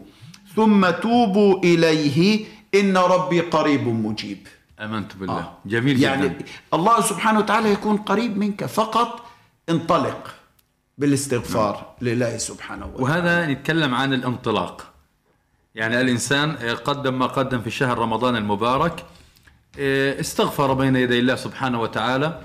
ثم 0.56 0.90
توبوا 0.90 1.58
إليه 1.58 2.44
إن 2.74 2.96
ربي 2.96 3.40
قريب 3.40 3.88
مجيب 3.88 4.46
آمنت 4.80 5.16
بالله 5.16 5.38
آه. 5.38 5.58
جميل 5.66 6.02
يعني 6.02 6.28
جدا. 6.28 6.44
الله 6.74 7.00
سبحانه 7.00 7.38
وتعالى 7.38 7.72
يكون 7.72 7.96
قريب 7.96 8.38
منك 8.38 8.64
فقط 8.64 9.26
انطلق 9.68 10.34
بالاستغفار 10.98 11.74
نعم. 11.74 12.08
لله 12.08 12.36
سبحانه 12.36 12.86
وتعالى 12.86 13.02
وهذا 13.02 13.46
نتكلم 13.46 13.94
عن 13.94 14.14
الانطلاق 14.14 14.92
يعني 15.74 16.00
الإنسان 16.00 16.56
قدم 16.84 17.18
ما 17.18 17.26
قدم 17.26 17.60
في 17.60 17.70
شهر 17.70 17.98
رمضان 17.98 18.36
المبارك 18.36 19.04
آه، 19.78 20.20
استغفر 20.20 20.72
بين 20.72 20.96
يدي 20.96 21.18
الله 21.18 21.34
سبحانه 21.36 21.80
وتعالى 21.80 22.40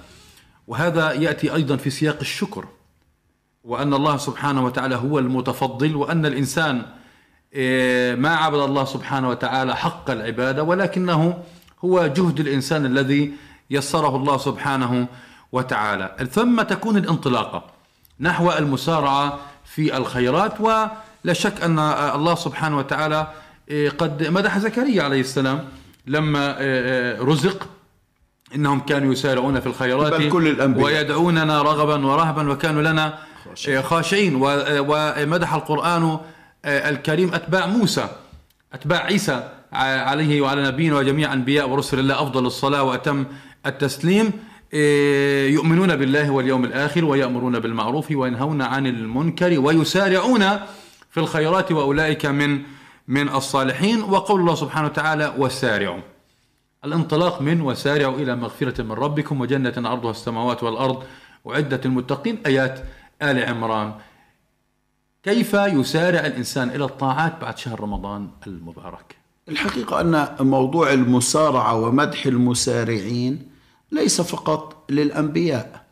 وهذا 0.68 1.14
يأتي 1.14 1.54
أيضا 1.56 1.78
في 1.78 1.90
سياق 1.90 2.18
الشكر 2.22 2.66
وأن 3.64 3.94
الله 3.94 4.18
سبحانه 4.18 4.66
وتعالى 4.66 4.96
هو 4.96 5.20
المتفضل 5.20 5.96
وأن 5.96 6.26
الإنسان 6.26 6.76
إيه، 6.76 6.97
ما 8.16 8.36
عبد 8.36 8.60
الله 8.60 8.86
سبحانه 8.86 9.30
وتعالى 9.30 9.76
حق 9.76 10.10
العبادة 10.10 10.64
ولكنه 10.64 11.44
هو 11.86 12.08
جهد 12.08 12.40
الإنسان 12.40 12.86
الذي 12.86 13.32
يسره 13.70 14.16
الله 14.16 14.38
سبحانه 14.38 15.08
وتعالى 15.52 16.28
ثم 16.32 16.62
تكون 16.62 16.98
الانطلاقة 16.98 17.64
نحو 18.20 18.52
المسارعة 18.52 19.40
في 19.66 19.98
الخيرات 19.98 20.62
ولا 20.62 21.34
شك 21.34 21.62
أن 21.64 21.80
الله 22.16 22.36
سبحانه 22.36 22.78
وتعالى 22.78 23.28
إيه، 23.70 23.90
قد 23.90 24.28
مدح 24.28 24.58
زكريا 24.58 25.04
عليه 25.04 25.20
السلام 25.22 25.66
لما 26.08 26.60
إيه، 26.60 27.22
رزق 27.22 27.68
إنهم 28.56 28.80
كانوا 28.80 29.14
يسارعون 29.14 29.60
في 29.60 29.68
الخيرات 29.68 30.14
بل 30.14 30.30
كل 30.30 30.48
الأنبياء. 30.48 30.86
ويدعوننا 30.86 31.62
رغبا 31.62 32.06
ورهبا 32.06 32.52
وكانوا 32.52 32.82
لنا 32.82 33.18
خاشعين 33.82 34.36
ومدح 34.80 35.54
القرآن 35.54 36.20
الكريم 36.66 37.34
أتباع 37.34 37.66
موسى 37.66 38.10
أتباع 38.74 39.04
عيسى 39.04 39.50
عليه 39.74 40.42
وعلى 40.42 40.64
نبينا 40.68 40.98
وجميع 40.98 41.34
أنبياء 41.34 41.70
ورسل 41.70 42.00
الله 42.00 42.22
أفضل 42.22 42.46
الصلاة 42.46 42.84
وأتم 42.84 43.26
التسليم. 43.66 44.32
آه، 44.74 45.48
يؤمنون 45.48 45.96
بالله 45.96 46.32
واليوم 46.32 46.66
الآخر 46.66 47.06
ويأمرون 47.06 47.60
بالمعروف 47.60 48.12
وينهون 48.12 48.62
عن 48.62 48.88
المنكر 48.88 49.60
ويسارعون 49.60 50.50
في 51.12 51.18
الخيرات 51.18 51.72
وأولئك 51.72 52.26
من 52.26 52.62
من 53.08 53.30
الصالحين. 53.30 54.04
وقول 54.04 54.40
الله 54.42 54.56
سبحانه 54.56 54.88
وتعالى 54.88 55.34
وسارعوا. 55.38 56.02
الانطلاق 56.86 57.42
من 57.42 57.62
وسارعوا 57.62 58.16
إلى 58.18 58.36
مغفرة 58.36 58.82
من 58.82 58.92
ربكم 58.92 59.42
وجنة 59.42 59.74
عرضها 59.78 60.12
السماوات 60.12 60.64
والأرض 60.64 61.04
وعدة 61.46 61.82
المتقين 61.86 62.38
آيات 62.46 62.80
آل 63.22 63.46
عمران. 63.50 63.94
كيف 65.28 65.54
يسارع 65.54 66.20
الإنسان 66.20 66.70
إلى 66.70 66.86
الطاعات 66.86 67.42
بعد 67.42 67.58
شهر 67.58 67.80
رمضان 67.80 68.28
المبارك؟ 68.48 69.16
الحقيقة 69.50 70.02
أن 70.02 70.28
موضوع 70.40 70.94
المسارعة 70.94 71.76
ومدح 71.76 72.26
المسارعين 72.26 73.42
ليس 73.92 74.22
فقط 74.22 74.86
للأنبياء. 74.90 75.86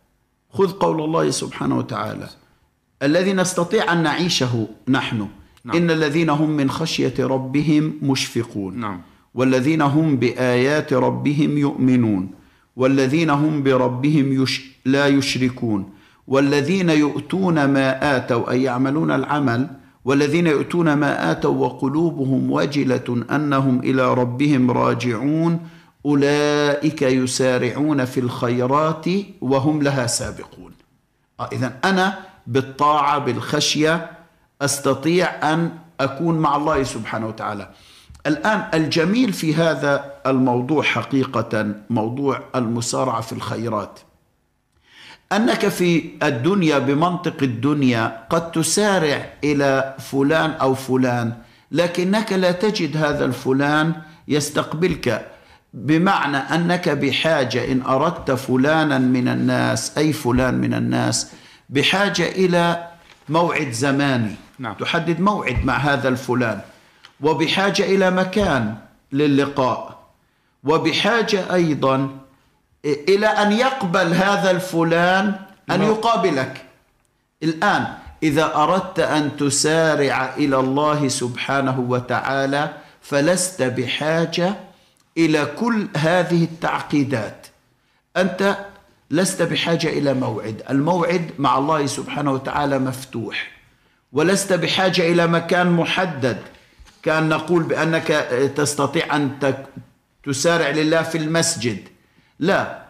خذ 0.53 0.71
قول 0.71 1.01
الله 1.01 1.29
سبحانه 1.29 1.77
وتعالى 1.77 2.29
الذي 3.03 3.33
نستطيع 3.33 3.93
أن 3.93 4.03
نعيشه 4.03 4.67
نحن 4.87 5.27
نعم. 5.63 5.77
إن 5.77 5.91
الذين 5.91 6.29
هم 6.29 6.49
من 6.49 6.69
خشية 6.69 7.13
ربهم 7.19 7.93
مشفقون. 8.01 8.79
نعم. 8.79 9.01
والذين 9.33 9.81
هم 9.81 10.17
بآيات 10.17 10.93
ربهم 10.93 11.57
يؤمنون. 11.57 12.31
والذين 12.75 13.29
هم 13.29 13.63
بربهم 13.63 14.43
يش 14.43 14.71
لا 14.85 15.07
يشركون. 15.07 15.89
والذين 16.27 16.89
يؤتون 16.89 17.65
ما 17.65 18.17
آتوا 18.17 18.51
أي 18.51 18.63
يعملون 18.63 19.11
العمل 19.11 19.67
والذين 20.05 20.47
يؤتون 20.47 20.93
ما 20.93 21.31
آتوا 21.31 21.65
وقلوبهم 21.65 22.51
وجلة 22.51 23.25
أنهم 23.31 23.79
إلى 23.79 24.13
ربهم 24.13 24.71
راجعون 24.71 25.59
أولئك 26.05 27.01
يسارعون 27.01 28.05
في 28.05 28.19
الخيرات 28.19 29.05
وهم 29.41 29.81
لها 29.81 30.07
سابقون. 30.07 30.71
آه 31.39 31.49
إذا 31.51 31.73
أنا 31.85 32.19
بالطاعة 32.47 33.17
بالخشية 33.19 34.11
أستطيع 34.61 35.53
أن 35.53 35.71
أكون 35.99 36.39
مع 36.39 36.55
الله 36.55 36.83
سبحانه 36.83 37.27
وتعالى. 37.27 37.69
الآن 38.27 38.67
الجميل 38.73 39.33
في 39.33 39.55
هذا 39.55 40.13
الموضوع 40.25 40.83
حقيقة 40.83 41.75
موضوع 41.89 42.41
المسارعة 42.55 43.21
في 43.21 43.33
الخيرات. 43.33 43.99
أنك 45.35 45.67
في 45.67 46.03
الدنيا 46.23 46.79
بمنطق 46.79 47.37
الدنيا 47.41 48.25
قد 48.29 48.51
تسارع 48.51 49.29
إلى 49.43 49.95
فلان 49.99 50.51
أو 50.51 50.73
فلان 50.73 51.33
لكنك 51.71 52.33
لا 52.33 52.51
تجد 52.51 52.97
هذا 52.97 53.25
الفلان 53.25 53.93
يستقبلك. 54.27 55.31
بمعنى 55.73 56.37
أنك 56.37 56.89
بحاجة 56.89 57.71
إن 57.71 57.81
أردت 57.81 58.31
فلانا 58.31 58.97
من 58.97 59.27
الناس 59.27 59.97
أي 59.97 60.13
فلان 60.13 60.53
من 60.53 60.73
الناس 60.73 61.31
بحاجة 61.69 62.27
إلى 62.29 62.87
موعد 63.29 63.71
زماني. 63.71 64.35
نعم. 64.59 64.73
تحدد 64.73 65.19
موعد 65.19 65.65
مع 65.65 65.77
هذا 65.77 66.07
الفلان. 66.09 66.59
وبحاجة 67.21 67.83
إلى 67.83 68.11
مكان 68.11 68.75
للقاء. 69.11 69.99
وبحاجة 70.63 71.53
أيضا 71.53 72.09
إلى 72.85 73.27
أن 73.27 73.51
يقبل 73.51 74.13
هذا 74.13 74.51
الفلان 74.51 75.25
أن 75.71 75.79
نعم. 75.79 75.89
يقابلك. 75.91 76.65
الآن 77.43 77.87
إذا 78.23 78.55
أردت 78.55 78.99
أن 78.99 79.37
تسارع 79.37 80.33
إلى 80.37 80.59
الله 80.59 81.07
سبحانه 81.07 81.79
وتعالى 81.79 82.73
فلست 83.01 83.61
بحاجة 83.63 84.53
إلى 85.17 85.45
كل 85.45 85.87
هذه 85.97 86.43
التعقيدات. 86.43 87.47
أنت 88.17 88.57
لست 89.11 89.41
بحاجة 89.41 89.87
إلى 89.87 90.13
موعد. 90.13 90.63
الموعد 90.69 91.31
مع 91.39 91.57
الله 91.57 91.85
سبحانه 91.85 92.31
وتعالى 92.31 92.79
مفتوح. 92.79 93.51
ولست 94.13 94.53
بحاجة 94.53 95.01
إلى 95.11 95.27
مكان 95.27 95.71
محدد. 95.71 96.37
كأن 97.03 97.29
نقول 97.29 97.63
بأنك 97.63 98.07
تستطيع 98.55 99.15
أن 99.15 99.39
تك- 99.41 99.65
تسارع 100.25 100.69
لله 100.69 101.01
في 101.01 101.17
المسجد. 101.17 101.77
لا. 102.39 102.85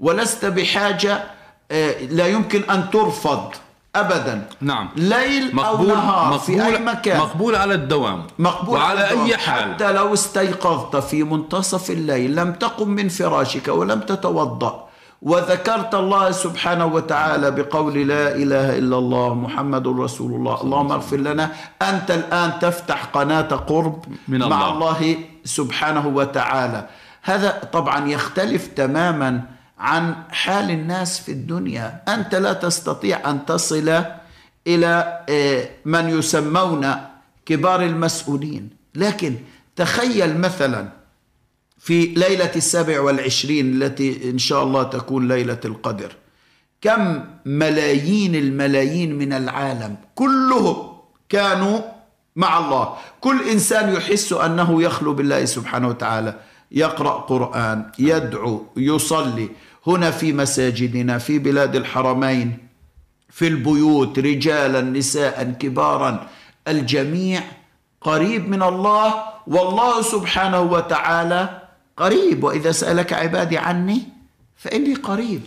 ولست 0.00 0.44
بحاجة 0.44 1.24
آه، 1.70 2.04
لا 2.04 2.26
يمكن 2.26 2.70
أن 2.70 2.90
ترفض 2.90 3.54
ابدا. 3.96 4.48
نعم. 4.60 4.88
ليل 4.96 5.56
مقبول 5.56 5.90
أو 5.90 5.96
نهار 5.96 6.38
في 6.38 6.56
مقبول 6.56 6.74
اي 6.74 6.84
مكان. 6.84 7.18
مقبول 7.18 7.56
على 7.56 7.74
الدوام. 7.74 8.26
مقبول 8.38 8.78
وعلى 8.78 9.00
على 9.00 9.10
الدوام. 9.10 9.26
اي 9.26 9.36
حال. 9.36 9.74
حتى 9.74 9.92
لو 9.92 10.14
استيقظت 10.14 10.96
في 10.96 11.22
منتصف 11.24 11.90
الليل 11.90 12.36
لم 12.36 12.52
تقم 12.52 12.88
من 12.88 13.08
فراشك 13.08 13.68
ولم 13.68 14.00
تتوضأ. 14.00 14.86
وذكرت 15.22 15.94
الله 15.94 16.30
سبحانه 16.30 16.86
وتعالى 16.86 17.50
بقول 17.50 18.08
لا 18.08 18.34
إله 18.34 18.78
إلا 18.78 18.98
الله 18.98 19.34
محمد 19.34 19.88
رسول 19.88 20.32
الله. 20.32 20.60
اللهم 20.62 20.92
اغفر 20.92 21.16
لنا. 21.16 21.50
أنت 21.82 22.10
الآن 22.10 22.58
تفتح 22.60 23.04
قناة 23.04 23.40
قرب 23.42 24.04
من 24.28 24.38
مع 24.38 24.46
الله. 24.46 24.72
الله 24.72 25.16
سبحانه 25.44 26.06
وتعالى. 26.06 26.86
هذا 27.22 27.50
طبعا 27.72 28.08
يختلف 28.08 28.66
تماما 28.66 29.42
عن 29.78 30.14
حال 30.30 30.70
الناس 30.70 31.20
في 31.20 31.32
الدنيا. 31.32 32.02
أنت 32.08 32.34
لا 32.34 32.52
تستطيع 32.52 33.30
أن 33.30 33.46
تصل 33.46 34.04
إلى 34.66 35.24
آه، 35.28 35.68
من 35.84 36.18
يسمون 36.18 36.94
كبار 37.46 37.82
المسؤولين. 37.82 38.70
لكن 38.94 39.34
تخيل 39.76 40.38
مثلا 40.38 40.88
في 41.78 42.06
ليلة 42.06 42.50
السابع 42.56 43.00
والعشرين 43.00 43.82
التي 43.82 44.30
إن 44.30 44.38
شاء 44.38 44.62
الله 44.62 44.82
تكون 44.82 45.28
ليلة 45.28 45.60
القدر 45.64 46.12
كم 46.80 47.24
ملايين 47.44 48.34
الملايين 48.34 49.18
من 49.18 49.32
العالم 49.32 49.96
كلهم 50.14 50.92
كانوا 51.28 51.80
مع 52.36 52.58
الله. 52.58 52.96
كل 53.20 53.48
إنسان 53.48 53.92
يحس 53.92 54.32
أنه 54.32 54.82
يخلو 54.82 55.14
بالله 55.14 55.44
سبحانه 55.44 55.88
وتعالى. 55.88 56.34
يقرأ 56.72 57.12
قرآن 57.20 57.92
يدعو 57.98 58.66
يصلي. 58.76 59.48
هنا 59.86 60.10
في 60.10 60.32
مساجدنا 60.32 61.18
في 61.18 61.38
بلاد 61.38 61.76
الحرمين 61.76 62.58
في 63.28 63.48
البيوت 63.48 64.18
رجالا 64.18 64.80
نساء 64.80 65.50
كبارا. 65.50 66.26
الجميع 66.68 67.42
قريب 68.00 68.48
من 68.48 68.62
الله 68.62 69.14
والله 69.46 70.02
سبحانه 70.02 70.60
وتعالى 70.60 71.62
قريب. 71.96 72.44
وإذا 72.44 72.72
سألك 72.72 73.12
عبادي 73.12 73.58
عني 73.58 74.02
فإني 74.56 74.94
قريب. 74.94 75.42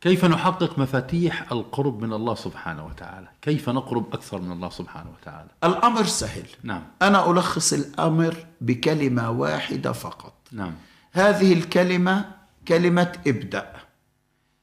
كيف 0.00 0.24
نحقق 0.24 0.78
مفاتيح 0.78 1.52
القرب 1.52 2.02
من 2.02 2.12
الله 2.12 2.34
سبحانه 2.34 2.86
وتعالى؟ 2.86 3.28
كيف 3.42 3.68
نقرب 3.68 4.14
أكثر 4.14 4.40
من 4.40 4.52
الله 4.52 4.70
سبحانه 4.70 5.10
وتعالى؟ 5.20 5.48
الأمر 5.64 6.04
سهل. 6.04 6.46
نعم. 6.62 6.82
أنا 7.02 7.30
ألخص 7.30 7.72
الأمر 7.72 8.34
بكلمة 8.60 9.30
واحدة 9.30 9.92
فقط. 9.92 10.35
نعم. 10.52 10.72
هذه 11.12 11.52
الكلمة 11.52 12.24
كلمة 12.68 13.12
ابدا 13.26 13.72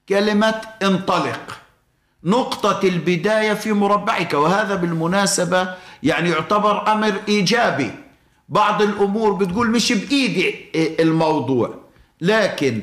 كلمة 0.10 0.62
انطلق 0.84 1.58
نقطة 2.24 2.88
البداية 2.88 3.54
في 3.54 3.74
مربعك 3.74 4.34
وهذا 4.34 4.76
بالمناسبة 4.76 5.76
يعني 6.04 6.30
يعتبر 6.30 6.92
أمر 6.92 7.14
إيجابي. 7.28 7.92
بعض 8.50 8.82
الأمور 8.82 9.34
بتقول 9.34 9.70
مش 9.70 9.92
بإيدي 9.94 10.56
الموضوع 11.00 11.74
لكن 12.22 12.82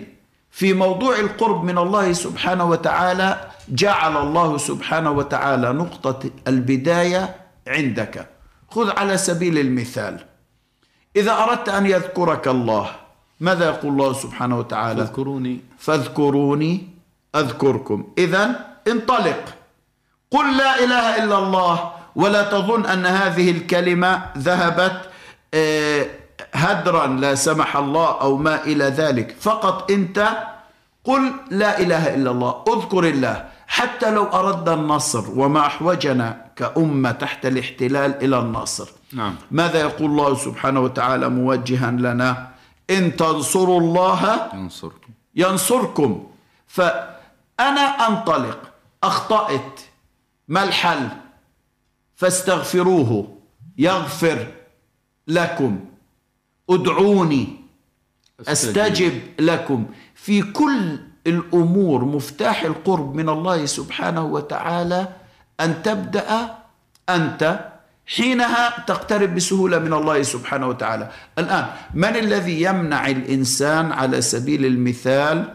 في 0.50 0.72
موضوع 0.72 1.18
القرب 1.18 1.64
من 1.64 1.78
الله 1.78 2.12
سبحانه 2.12 2.64
وتعالى 2.64 3.50
جعل 3.68 4.16
الله 4.16 4.58
سبحانه 4.58 5.10
وتعالى 5.10 5.72
نقطة 5.72 6.30
البداية 6.48 7.36
عندك. 7.66 8.28
خذ 8.70 8.90
على 8.98 9.16
سبيل 9.18 9.58
المثال 9.58 10.24
إذا 11.16 11.32
أردت 11.32 11.68
أن 11.68 11.86
يذكرك 11.86 12.48
الله 12.48 12.90
ماذا 13.40 13.66
يقول 13.66 13.92
الله 13.92 14.12
سبحانه 14.12 14.58
وتعالى؟ 14.58 15.02
اذكروني 15.02 15.60
فاذكروني 15.78 16.88
أذكركم. 17.36 18.04
إذا 18.18 18.66
انطلق. 18.88 19.44
قل 20.30 20.56
لا 20.56 20.84
إله 20.84 21.24
إلا 21.24 21.38
الله 21.38 21.90
ولا 22.16 22.42
تظن 22.42 22.86
أن 22.86 23.06
هذه 23.06 23.50
الكلمة 23.50 24.22
ذهبت 24.38 25.00
آه، 25.54 26.06
هدرا 26.54 27.06
لا 27.06 27.34
سمح 27.34 27.76
الله 27.76 28.20
أو 28.20 28.36
ما 28.36 28.64
إلى 28.64 28.84
ذلك. 28.84 29.36
فقط 29.40 29.90
أنت 29.90 30.28
قل 31.04 31.32
لا 31.50 31.78
إله 31.78 32.14
إلا 32.14 32.30
الله 32.30 32.64
اذكر 32.68 33.04
الله. 33.04 33.44
حتى 33.66 34.10
لو 34.10 34.24
أردنا 34.24 34.74
النصر 34.74 35.24
وما 35.36 35.60
أحوجنا 35.66 36.49
كأمة 36.60 37.10
تحت 37.10 37.46
الاحتلال 37.46 38.24
إلى 38.24 38.38
النصر 38.38 38.88
نعم. 39.12 39.34
ماذا 39.50 39.80
يقول 39.80 40.10
الله 40.10 40.34
سبحانه 40.34 40.80
وتعالى 40.80 41.28
موجها 41.28 41.90
لنا؟ 41.90 42.50
إن 42.90 43.16
تنصروا 43.16 43.80
الله 43.80 44.50
ينصركم. 44.54 45.12
ينصركم. 45.34 46.26
فأنا 46.66 47.80
أنطلق 48.08 48.58
أخطأت 49.02 49.80
ما 50.48 50.62
الحل؟ 50.62 51.08
فاستغفروه 52.16 53.36
يغفر 53.78 54.46
لكم. 55.28 55.80
ادعوني 56.70 57.56
أستجب 58.48 59.20
لكم. 59.38 59.86
في 60.14 60.42
كل 60.42 60.98
الأمور 61.26 62.04
مفتاح 62.04 62.62
القرب 62.62 63.14
من 63.14 63.28
الله 63.28 63.66
سبحانه 63.66 64.24
وتعالى 64.24 65.19
أن 65.60 65.82
تبدأ 65.82 66.56
أنت 67.08 67.42
حينها 68.06 68.84
تقترب 68.86 69.34
بسهولة 69.34 69.78
من 69.78 69.92
الله 69.92 70.22
سبحانه 70.22 70.66
وتعالى. 70.68 71.10
الآن 71.38 71.66
من 71.94 72.14
الذي 72.16 72.62
يمنع 72.62 73.06
الإنسان 73.06 73.92
على 73.92 74.20
سبيل 74.20 74.66
المثال 74.66 75.54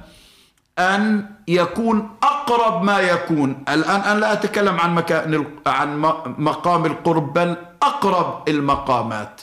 أن 0.79 1.25
يكون 1.47 2.09
أقرب 2.23 2.83
ما 2.83 2.99
يكون؟ 2.99 3.63
الآن 3.69 4.01
أنا 4.01 4.19
لا 4.19 4.33
أتكلم 4.33 4.79
عن 4.79 4.95
مكان 4.95 5.45
عن 5.67 5.99
مقام 6.37 6.85
القرب 6.85 7.33
بل 7.33 7.55
أقرب 7.81 8.49
المقامات. 8.49 9.41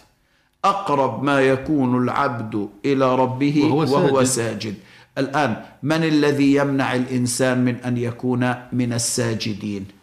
أقرب 0.65 1.23
ما 1.23 1.41
يكون 1.41 2.03
العبد 2.03 2.69
إلى 2.85 3.15
ربه 3.15 3.57
وهو 3.65 3.79
وهو, 3.79 4.05
وهو 4.05 4.25
ساجد. 4.25 4.25
ساجد. 4.25 4.75
الآن 5.19 5.57
من 5.83 6.05
الذي 6.05 6.55
يمنع 6.55 6.95
الإنسان 6.95 7.65
من 7.65 7.77
أن 7.77 7.97
يكون 7.97 8.55
من 8.73 8.93
الساجدين؟ 8.93 10.02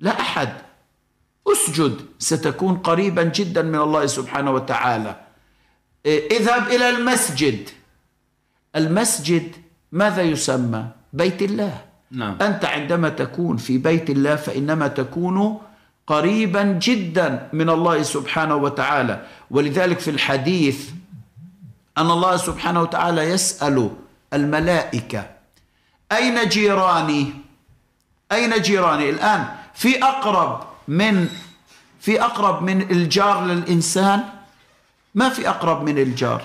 لا 0.00 0.20
أحد. 0.20 0.52
أسجد. 1.52 2.00
ستكون 2.18 2.76
قريبا 2.76 3.22
جدا 3.22 3.62
من 3.62 3.80
الله 3.80 4.06
سبحانه 4.06 4.50
وتعالى. 4.50 5.16
إيه، 6.06 6.38
اذهب 6.38 6.66
إلى 6.66 6.88
المسجد. 6.88 7.68
المسجد 8.76 9.52
ماذا 9.92 10.22
يسمى؟ 10.22 10.84
بيت 11.12 11.42
الله. 11.42 11.80
نعم. 12.10 12.36
أنت 12.42 12.64
عندما 12.64 13.08
تكون 13.08 13.56
في 13.56 13.78
بيت 13.78 14.10
الله 14.10 14.36
فإنما 14.36 14.88
تكون 14.88 15.60
قريبا 16.06 16.62
جدا 16.62 17.48
من 17.52 17.70
الله 17.70 18.02
سبحانه 18.02 18.54
وتعالى. 18.54 19.26
ولذلك 19.50 19.98
في 19.98 20.10
الحديث 20.10 20.90
أن 21.98 22.10
الله 22.10 22.36
سبحانه 22.36 22.82
وتعالى 22.82 23.22
يسأل 23.22 23.90
الملائكة 24.32 25.30
أين 26.12 26.48
جيراني؟ 26.48 27.32
أين 28.32 28.62
جيراني؟ 28.62 29.10
الآن 29.10 29.59
في 29.80 30.04
أقرب 30.04 30.60
من 30.88 31.28
في 32.00 32.22
أقرب 32.22 32.62
من 32.62 32.82
الجار 32.90 33.44
للإنسان؟ 33.44 34.24
ما 35.14 35.28
في 35.28 35.48
أقرب 35.48 35.82
من 35.82 35.98
الجار. 35.98 36.42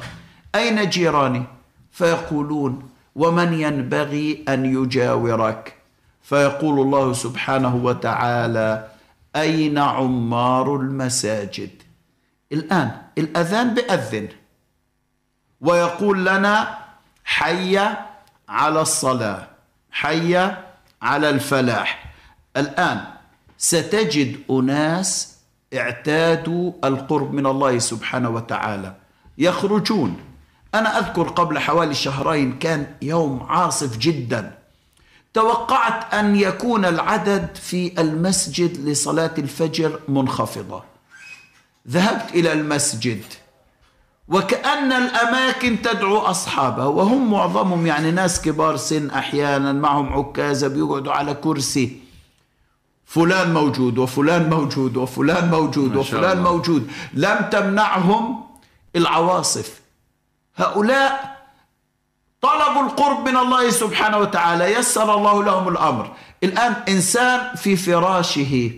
أين 0.56 0.90
جيراني؟ 0.90 1.44
فيقولون 1.92 2.90
ومن 3.16 3.54
ينبغي 3.54 4.46
أن 4.50 4.66
يجاورك؟ 4.66 5.76
فيقول 6.24 6.80
الله 6.80 7.14
سبحانه 7.14 7.76
وتعالى 7.76 8.88
أين 9.36 9.78
عمار 9.78 10.76
المساجد؟ 10.76 11.84
الآن 12.52 13.02
الأذان 13.18 13.74
بأذن. 13.74 14.28
ويقول 15.62 16.26
لنا 16.26 16.78
حي 17.26 17.80
على 18.50 18.82
الصلاة 18.82 19.48
حي 19.92 20.38
على 21.02 21.30
الفلاح. 21.30 22.14
الآن 22.58 23.15
ستجد 23.66 24.36
أناس 24.52 25.36
اعتادوا 25.74 26.72
القرب 26.84 27.34
من 27.34 27.46
الله 27.46 27.80
سبحانه 27.80 28.30
وتعالى. 28.30 28.96
يخرجون. 29.38 30.18
أنا 30.76 31.00
أذكر 31.00 31.28
قبل 31.28 31.60
حوالي 31.60 31.94
شهرين 31.94 32.60
كان 32.60 32.88
يوم 33.02 33.44
عاصف 33.44 33.98
جدا. 33.98 34.58
توقعت 35.34 36.14
أن 36.14 36.36
يكون 36.36 36.86
العدد 36.86 37.56
في 37.56 38.02
المسجد 38.02 38.90
لصلاة 38.90 39.34
الفجر 39.38 40.00
منخفضة. 40.08 40.84
ذهبت 41.90 42.36
إلى 42.36 42.54
المسجد. 42.54 43.24
وكأن 44.28 44.92
الأماكن 44.92 45.82
تدعو 45.82 46.18
أصحابها 46.18 46.86
وهم 46.86 47.32
معظمهم 47.32 47.88
يعني 47.88 48.12
ناس 48.12 48.42
كبار 48.42 48.78
سن 48.78 49.10
أحيانا 49.10 49.74
معهم 49.74 50.14
عكازة 50.14 50.68
بيقعدوا 50.68 51.14
على 51.14 51.34
كرسي. 51.34 52.05
فلان 53.06 53.54
موجود 53.54 53.98
وفلان 53.98 54.50
موجود 54.50 54.98
وفلان 54.98 55.50
موجود 55.50 55.96
وفلان 55.96 56.38
الله. 56.38 56.52
موجود. 56.52 56.92
لم 57.14 57.50
تمنعهم 57.52 58.44
العواصف. 58.96 59.82
هؤلاء 60.56 61.36
طلبوا 62.42 62.82
القرب 62.82 63.30
من 63.30 63.38
الله 63.38 63.70
سبحانه 63.70 64.18
وتعالى 64.18 64.74
يسر 64.74 65.18
الله 65.18 65.44
لهم 65.44 65.68
الأمر. 65.68 66.12
الآن 66.44 66.74
إنسان 66.90 67.56
في 67.56 67.76
فراشه 67.76 68.72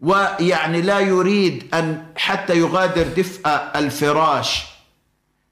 ويعني 0.00 0.82
لا 0.82 0.98
يريد 1.00 1.74
أن 1.74 2.06
حتى 2.16 2.58
يغادر 2.58 3.02
دفء 3.02 3.48
الفراش. 3.76 4.66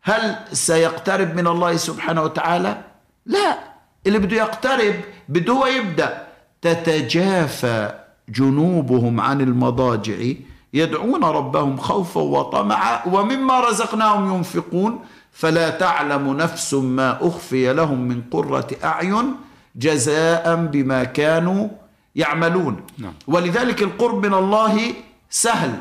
هل 0.02 0.36
سيقترب 0.52 1.34
من 1.36 1.46
الله 1.46 1.76
سبحانه 1.76 2.22
وتعالى؟ 2.22 2.84
لا. 3.26 3.58
اللي 4.06 4.18
بده 4.18 4.36
يقترب 4.36 4.94
بده 5.28 5.68
يبدأ. 5.68 6.23
تتجافى 6.64 7.92
جنوبهم 8.28 9.20
عن 9.20 9.40
المضاجع 9.40 10.18
يدعون 10.74 11.24
ربهم 11.24 11.76
خوفا 11.76 12.20
وطمعا 12.20 13.06
ومما 13.06 13.60
رزقناهم 13.60 14.34
ينفقون. 14.36 15.00
فلا 15.32 15.70
تعلم 15.70 16.36
نفس 16.36 16.74
ما 16.74 17.18
أخفي 17.28 17.72
لهم 17.72 18.00
من 18.00 18.22
قرة 18.30 18.68
أعين 18.84 19.34
جزاء 19.76 20.56
بما 20.56 21.04
كانوا 21.04 21.68
يعملون. 22.16 22.76
نعم. 22.98 23.12
ولذلك 23.26 23.82
القرب 23.82 24.26
من 24.26 24.34
الله 24.34 24.94
سهل. 25.30 25.72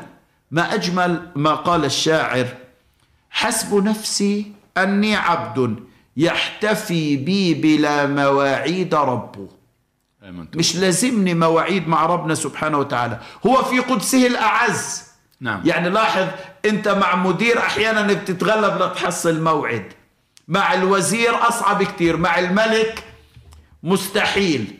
ما 0.50 0.74
أجمل 0.74 1.22
ما 1.36 1.54
قال 1.54 1.84
الشاعر 1.84 2.46
حسب 3.30 3.84
نفسي 3.84 4.52
أني 4.78 5.16
عبد 5.16 5.76
يحتفي 6.16 7.16
بي 7.16 7.54
بلا 7.54 8.06
مواعيد 8.06 8.94
ربه. 8.94 9.48
مش 10.32 10.76
لازمني 10.76 11.34
مواعيد 11.34 11.88
مع 11.88 12.06
ربنا 12.06 12.34
سبحانه 12.34 12.78
وتعالى. 12.78 13.20
هو 13.46 13.62
في 13.62 13.78
قدسه 13.78 14.26
الأعز. 14.26 15.04
نعم. 15.40 15.60
يعني 15.64 15.88
لاحظ 15.88 16.26
أنت 16.64 16.88
مع 16.88 17.16
مدير 17.16 17.58
أحيانا 17.58 18.12
بتتغلب 18.12 18.82
لتحصل 18.82 19.42
موعد. 19.42 19.92
مع 20.48 20.74
الوزير 20.74 21.48
أصعب 21.48 21.82
كتير. 21.82 22.16
مع 22.16 22.38
الملك 22.38 23.04
مستحيل. 23.82 24.78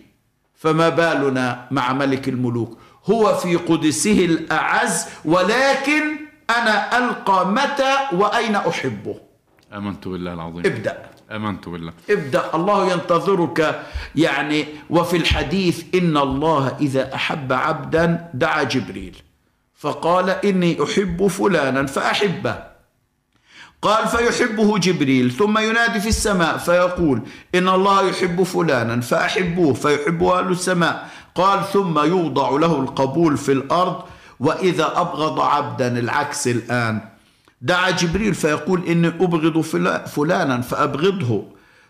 فما 0.54 0.88
بالنا 0.88 1.68
مع 1.70 1.92
ملك 1.92 2.28
الملوك؟ 2.28 2.78
هو 3.10 3.34
في 3.34 3.56
قدسه 3.56 4.24
الأعز 4.24 5.06
ولكن 5.24 6.02
أنا 6.50 6.98
ألقى 6.98 7.46
متى 7.46 7.96
وأين 8.12 8.56
أحبه. 8.56 9.20
آمنت 9.72 10.08
بالله 10.08 10.34
العظيم. 10.34 10.66
ابدأ. 10.66 11.13
آمنت 11.30 11.68
بالله. 11.68 11.92
ابدأ. 12.10 12.54
الله 12.54 12.92
ينتظرك. 12.92 13.82
يعني 14.16 14.66
وفي 14.90 15.16
الحديث 15.16 15.84
إن 15.94 16.16
الله 16.16 16.76
إذا 16.80 17.14
أحب 17.14 17.52
عبدا 17.52 18.30
دعا 18.34 18.62
جبريل. 18.62 19.16
فقال 19.76 20.30
إني 20.30 20.82
أحب 20.84 21.26
فلانا 21.26 21.86
فأحبه. 21.86 22.74
قال 23.82 24.08
فيحبه 24.08 24.78
جبريل. 24.78 25.32
ثم 25.32 25.58
ينادي 25.58 26.00
في 26.00 26.08
السماء 26.08 26.58
فيقول 26.58 27.22
إن 27.54 27.68
الله 27.68 28.08
يحب 28.08 28.42
فلانا 28.42 29.00
فأحبوه 29.00 29.74
فيحبه 29.74 30.38
أهل 30.38 30.52
السماء. 30.52 31.08
قال 31.34 31.64
ثم 31.64 31.98
يوضع 31.98 32.50
له 32.50 32.80
القبول 32.80 33.36
في 33.36 33.52
الأرض 33.52 34.02
وإذا 34.40 34.92
أبغض 35.00 35.40
عبدا 35.40 35.98
العكس 35.98 36.48
الآن. 36.48 37.13
دعا 37.64 37.90
جبريل 37.90 38.34
فيقول 38.34 38.84
إني 38.84 39.08
أبغض 39.08 39.60
فلا- 39.60 40.06
فلانا 40.06 40.60
فأبغضه. 40.60 41.44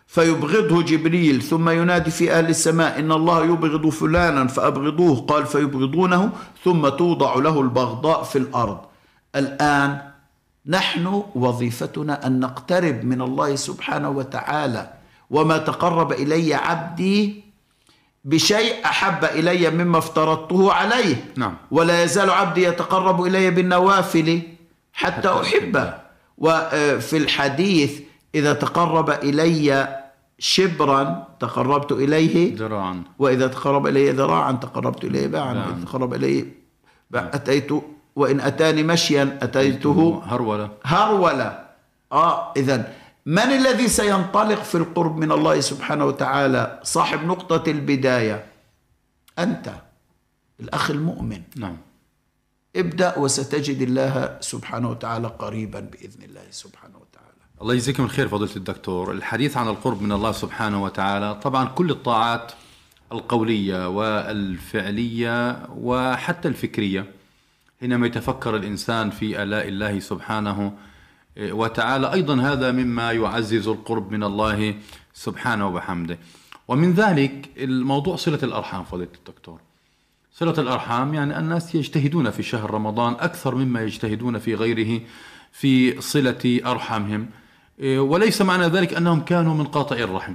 فيبغضه 0.07 0.81
جبريل 0.81 1.41
ثم 1.41 1.69
ينادي 1.69 2.11
في 2.11 2.31
أهل 2.31 2.49
السماء 2.49 2.99
إن 2.99 3.11
الله 3.11 3.45
يبغض 3.45 3.89
فلانا 3.89 4.47
فأبغضوه. 4.47 5.21
قال 5.21 5.45
فيبغضونه 5.45 6.29
ثم 6.63 6.89
توضع 6.89 7.35
له 7.35 7.61
البغضاء 7.61 8.23
في 8.23 8.37
الأرض. 8.37 8.77
الآن 9.35 10.01
نحن 10.67 11.23
وظيفتنا 11.35 12.27
أن 12.27 12.39
نقترب 12.39 13.03
من 13.03 13.21
الله 13.21 13.55
سبحانه 13.55 14.09
وتعالى. 14.09 14.93
وما 15.29 15.57
تقرب 15.57 16.11
إلي 16.11 16.53
عبدي 16.53 17.43
بشيء 18.25 18.85
أحب 18.85 19.25
إلي 19.25 19.69
مما 19.69 19.97
افترضته 19.97 20.73
عليه. 20.73 21.25
نعم. 21.37 21.53
ولا 21.71 22.03
يزال 22.03 22.29
عبدي 22.29 22.63
يتقرب 22.63 23.23
إلي 23.23 23.51
بالنوافل. 23.51 24.41
حتى 24.95 25.29
أحبه. 25.29 25.93
وفي 26.37 27.17
الحديث 27.17 28.01
إذا 28.35 28.53
تقرب 28.53 29.09
إلي 29.09 29.99
شبرا 30.39 31.27
تقربت 31.39 31.91
إليه 31.91 32.55
ذراعا. 32.55 33.03
وإذا 33.19 33.47
تقرب 33.47 33.87
إلي 33.87 34.11
ذراعا 34.11 34.51
تقربت 34.51 35.03
إليه 35.03 35.27
باعا. 35.27 35.53
وإذا 35.53 35.85
تقرب 35.85 36.13
إلي 36.13 36.45
أتيت 37.15 37.71
وإن 38.15 38.39
أتاني 38.39 38.83
مشيا 38.83 39.39
أتيته 39.41 40.21
هرولة. 40.25 40.69
هرولة. 40.83 41.65
آه 42.11 42.53
إذا 42.57 42.93
من 43.25 43.49
الذي 43.59 43.87
سينطلق 43.87 44.61
في 44.63 44.75
القرب 44.75 45.17
من 45.17 45.31
الله 45.31 45.59
سبحانه 45.59 46.05
وتعالى؟ 46.05 46.79
صاحب 46.83 47.25
نقطة 47.25 47.71
البداية. 47.71 48.45
أنت 49.39 49.73
الأخ 50.59 50.91
المؤمن. 50.91 51.41
نعم. 51.55 51.77
ابدأ 52.75 53.19
وستجد 53.19 53.81
الله 53.81 54.37
سبحانه 54.41 54.89
وتعالى 54.89 55.27
قريبا 55.27 55.79
بإذن 55.79 56.23
الله 56.23 56.41
سبحانه 56.51 56.97
وتعالى. 56.97 57.25
الله 57.61 57.73
يجزيكم 57.73 58.03
الخير 58.03 58.27
فضيلة 58.27 58.55
الدكتور. 58.55 59.11
الحديث 59.11 59.57
عن 59.57 59.67
القرب 59.67 60.01
من 60.01 60.11
الله 60.11 60.31
سبحانه 60.31 60.83
وتعالى 60.83 61.35
طبعا 61.35 61.65
كل 61.65 61.89
الطاعات 61.91 62.51
القولية 63.11 63.89
والفعلية 63.89 65.67
وحتى 65.77 66.47
الفكرية 66.47 67.11
حينما 67.79 68.07
يتفكر 68.07 68.55
الإنسان 68.55 69.09
في 69.09 69.43
آلاء 69.43 69.67
الله 69.67 69.99
سبحانه 69.99 70.73
وتعالى 71.37 72.13
أيضا 72.13 72.41
هذا 72.41 72.71
مما 72.71 73.11
يعزز 73.11 73.67
القرب 73.67 74.11
من 74.11 74.23
الله 74.23 74.75
سبحانه 75.13 75.67
وبحمده. 75.67 76.17
ومن 76.67 76.93
ذلك 76.93 77.49
الموضوع 77.57 78.15
صلة 78.15 78.39
الأرحام 78.43 78.83
فضيلة 78.83 79.11
الدكتور. 79.17 79.59
صلة 80.37 80.53
الأرحام 80.57 81.13
يعني 81.13 81.39
الناس 81.39 81.75
يجتهدون 81.75 82.29
في 82.29 82.43
شهر 82.43 82.71
رمضان 82.71 83.13
أكثر 83.13 83.55
مما 83.55 83.81
يجتهدون 83.81 84.39
في 84.39 84.55
غيره 84.55 85.01
في 85.51 86.01
صلة 86.01 86.61
أرحامهم. 86.65 87.27
إيه، 87.79 87.99
وليس 87.99 88.41
معنى 88.41 88.67
ذلك 88.67 88.93
أنهم 88.93 89.19
كانوا 89.21 89.53
من 89.55 89.63
قاطع 89.63 89.95
الرحم 89.95 90.33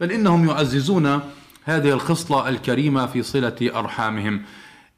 بل 0.00 0.12
إنهم 0.12 0.48
يعززون 0.48 1.20
هذه 1.64 1.92
الخصلة 1.92 2.48
الكريمة 2.48 3.06
في 3.06 3.22
صلة 3.22 3.56
أرحامهم. 3.62 4.42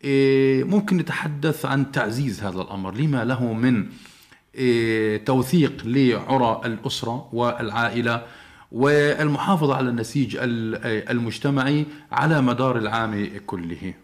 إيه، 0.04 0.64
ممكن 0.64 0.96
نتحدث 0.96 1.66
عن 1.66 1.92
تعزيز 1.92 2.42
هذا 2.42 2.62
الأمر. 2.62 2.94
لما 2.94 3.24
له 3.24 3.52
من 3.52 3.86
إيه، 4.54 5.24
توثيق 5.24 5.82
لعرى 5.84 6.60
الأسرة 6.64 7.28
والعائلة 7.32 8.22
والمحافظة 8.72 9.74
على 9.74 9.88
النسيج 9.88 10.36
ال- 10.36 11.10
المجتمعي 11.10 11.86
على 12.12 12.40
مدار 12.42 12.78
العام 12.78 13.30
كله. 13.46 13.94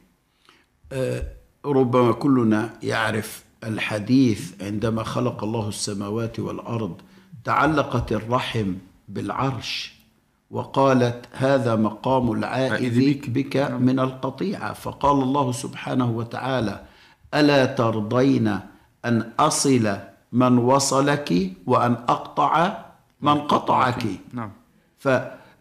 ربما 1.64 2.12
كلنا 2.12 2.70
يعرف 2.82 3.44
الحديث 3.64 4.62
عندما 4.62 5.02
خلق 5.02 5.44
الله 5.44 5.68
السماوات 5.68 6.40
والأرض 6.40 7.00
تعلقت 7.44 8.12
الرحم 8.12 8.74
بالعرش 9.08 9.96
وقالت 10.50 11.26
هذا 11.32 11.76
مقام 11.76 12.32
العائذ 12.32 12.72
عائذ 12.72 13.00
بك, 13.00 13.30
بك 13.30 13.56
من 13.56 13.98
القطيعة. 14.00 14.72
فقال 14.72 15.22
الله 15.22 15.52
سبحانه 15.52 16.10
وتعالى 16.10 16.80
ألا 17.34 17.64
ترضين 17.64 18.60
أن 19.04 19.30
أصل 19.40 19.98
من 20.32 20.58
وصلك 20.58 21.52
وأن 21.66 21.92
أقطع 21.92 22.78
من 23.20 23.34
قطعك. 23.34 24.06
نعم. 24.32 24.50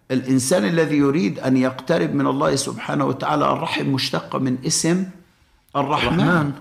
فالإنسان 0.10 0.66
الذي 0.66 0.98
يريد 0.98 1.40
أن 1.40 1.58
يقترب 1.58 2.14
من 2.14 2.28
الله 2.28 2.56
سبحانه 2.56 3.06
وتعالى 3.06 3.52
الرحم 3.52 3.86
مشتقة 3.86 4.40
من 4.40 4.58
اسم 4.66 5.06
الرحمن, 5.76 6.20
الرحمن. 6.20 6.52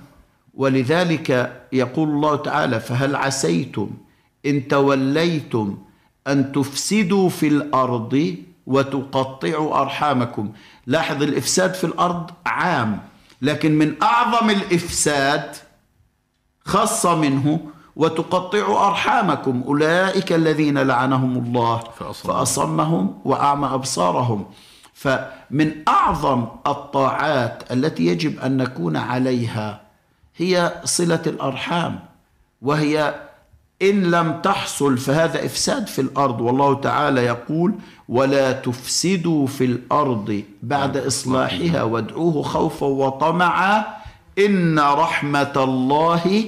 ولذلك 0.54 1.61
يقول 1.72 2.09
الله 2.09 2.37
تعالى 2.37 2.80
فهل 2.80 3.16
عسيتم 3.16 3.90
إن 4.46 4.68
توليتم 4.68 5.78
أن 6.26 6.52
تفسدوا 6.52 7.28
في 7.28 7.48
الأرض 7.48 8.37
وتقطعوا 8.66 9.80
أرحامكم 9.80 10.52
لاحظ 10.87 11.22
الإفساد 11.22 11.74
في 11.74 11.85
الأرض 11.85 12.30
عام 12.46 13.02
لكن 13.42 13.78
من 13.78 13.94
أعظم 14.02 14.50
الإفساد 14.50 15.57
خاصة 16.64 17.14
منه 17.14 17.61
وتقطع 17.96 18.88
أرحامكم. 18.88 19.62
أولئك 19.66 20.33
الذين 20.33 20.78
لعنهم 20.78 21.38
الله 21.38 21.78
فأصمهم. 21.98 22.35
فأصمهم 22.35 23.14
وأعمى 23.24 23.66
أبصارهم. 23.66 24.44
فمن 24.94 25.72
أعظم 25.88 26.46
الطاعات 26.66 27.72
التي 27.72 28.07
يجب 28.07 28.38
أن 28.40 28.57
نكون 28.57 28.96
عليها 28.96 29.80
هي 30.37 30.72
صلة 30.85 31.22
الأرحام 31.26 32.00
وهي 32.62 33.14
إن 33.83 34.11
لم 34.11 34.40
تحصل 34.40 34.98
فهذا 34.98 35.44
إفساد 35.44 35.87
في 35.87 36.00
الأرض. 36.00 36.40
والله 36.40 36.74
تعالى 36.74 37.24
يقول 37.24 37.74
ولا 38.09 38.52
تفسدوا 38.52 39.46
في 39.46 39.64
الأرض 39.64 40.42
بعد 40.62 40.96
إصلاحها 40.96 41.83
وادعوه 41.83 42.42
خوفا 42.42 42.87
وطمعا 42.87 43.85
إن 44.38 44.78
رحمة 44.78 45.52
الله 45.57 46.44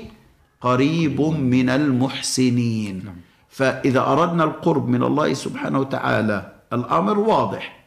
قريب 0.60 1.20
من 1.20 1.68
المحسنين. 1.68 3.16
فإذا 3.48 4.00
أردنا 4.00 4.44
القرب 4.44 4.88
من 4.88 5.02
الله 5.02 5.34
سبحانه 5.34 5.78
وتعالى 5.78 6.52
الأمر 6.72 7.18
واضح. 7.18 7.84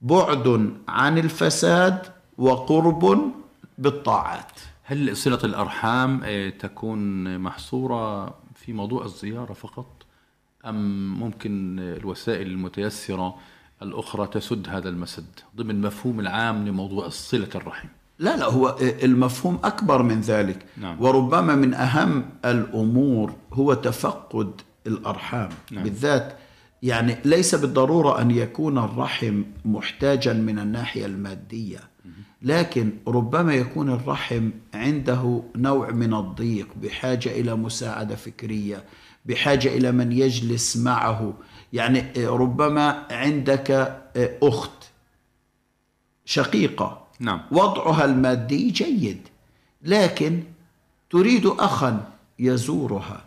بعد 0.00 0.74
عن 0.88 1.18
الفساد 1.18 2.06
وقرب 2.38 3.32
بالطاعات. 3.78 4.52
هل 4.84 5.16
صلة 5.16 5.38
الأرحام 5.44 6.20
آه، 6.24 6.48
تكون 6.50 7.38
محصورة 7.38 8.34
في 8.54 8.72
موضوع 8.72 9.04
الزيارة 9.04 9.52
فقط؟ 9.52 10.06
أم 10.66 11.14
ممكن 11.20 11.78
الوسائل 11.78 12.46
المتيسرة 12.46 13.36
الأخرى 13.82 14.26
تسد 14.26 14.68
هذا 14.68 14.88
المسد 14.88 15.40
ضمن 15.56 15.70
المفهوم 15.70 16.20
العام 16.20 16.68
لموضوع 16.68 17.08
صلة 17.08 17.48
الرحم؟ 17.54 17.88
لا 18.20 18.36
لا 18.36 18.44
هو 18.44 18.76
المفهوم 18.80 19.58
أكبر 19.64 20.02
من 20.02 20.20
ذلك 20.20 20.58
نعم. 20.76 21.02
وربما 21.02 21.54
من 21.54 21.74
أهم 21.74 22.24
الأمور 22.44 23.32
هو 23.52 23.74
تفقد 23.74 24.60
الأرحام 24.86 25.48
نعم. 25.70 25.84
بالذات 25.84 26.36
يعني 26.82 27.16
ليس 27.24 27.54
بالضرورة 27.54 28.20
أن 28.20 28.30
يكون 28.30 28.78
الرحم 28.78 29.42
محتاجا 29.64 30.32
من 30.32 30.58
الناحية 30.58 31.06
المادية 31.06 31.78
لكن 32.42 32.92
ربما 33.08 33.54
يكون 33.54 33.90
الرحم 33.90 34.50
عنده 34.74 35.42
نوع 35.56 35.90
من 35.90 36.14
الضيق 36.14 36.68
بحاجة 36.82 37.28
إلى 37.28 37.54
مساعدة 37.54 38.16
فكرية 38.16 38.84
بحاجة 39.26 39.68
إلى 39.68 39.92
من 39.92 40.12
يجلس 40.12 40.76
معه 40.76 41.34
يعني 41.72 42.26
ربما 42.26 43.06
عندك 43.10 43.70
أخت 44.42 44.84
شقيقة 46.24 46.99
نعم. 47.20 47.40
وضعها 47.50 48.04
المادي 48.04 48.70
جيد 48.70 49.20
لكن 49.82 50.42
تريد 51.10 51.46
اخا 51.46 52.04
يزورها 52.38 53.24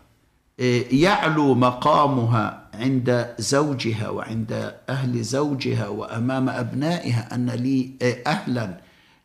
إيه، 0.59 1.03
يعلو 1.03 1.53
مقامها 1.53 2.63
عند 2.73 3.35
زوجها 3.39 4.09
وعند 4.09 4.73
أهل 4.89 5.23
زوجها 5.23 5.87
وأمام 5.87 6.49
أبنائها 6.49 7.35
أن 7.35 7.49
لي 7.49 7.91
إيه، 8.01 8.23
أهلا 8.27 8.77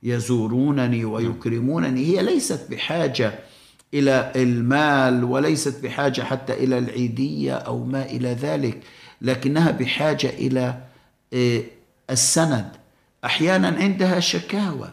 يزورونني 0.02 1.04
ويكرمونني. 1.04 2.06
هي 2.06 2.22
ليست 2.22 2.70
بحاجة 2.70 3.38
إلى 3.94 4.32
المال 4.36 5.24
وليست 5.24 5.82
بحاجة 5.82 6.22
حتى 6.22 6.52
إلى 6.52 6.78
العيدية 6.78 7.54
أو 7.54 7.84
ما 7.84 8.02
إلى 8.06 8.28
ذلك 8.32 8.82
لكنها 9.22 9.70
بحاجة 9.70 10.28
إلى 10.28 10.80
إيه، 11.32 11.64
السند 12.10 12.68
أحيانا 13.24 13.68
عندها 13.68 14.20
شكاوى. 14.20 14.90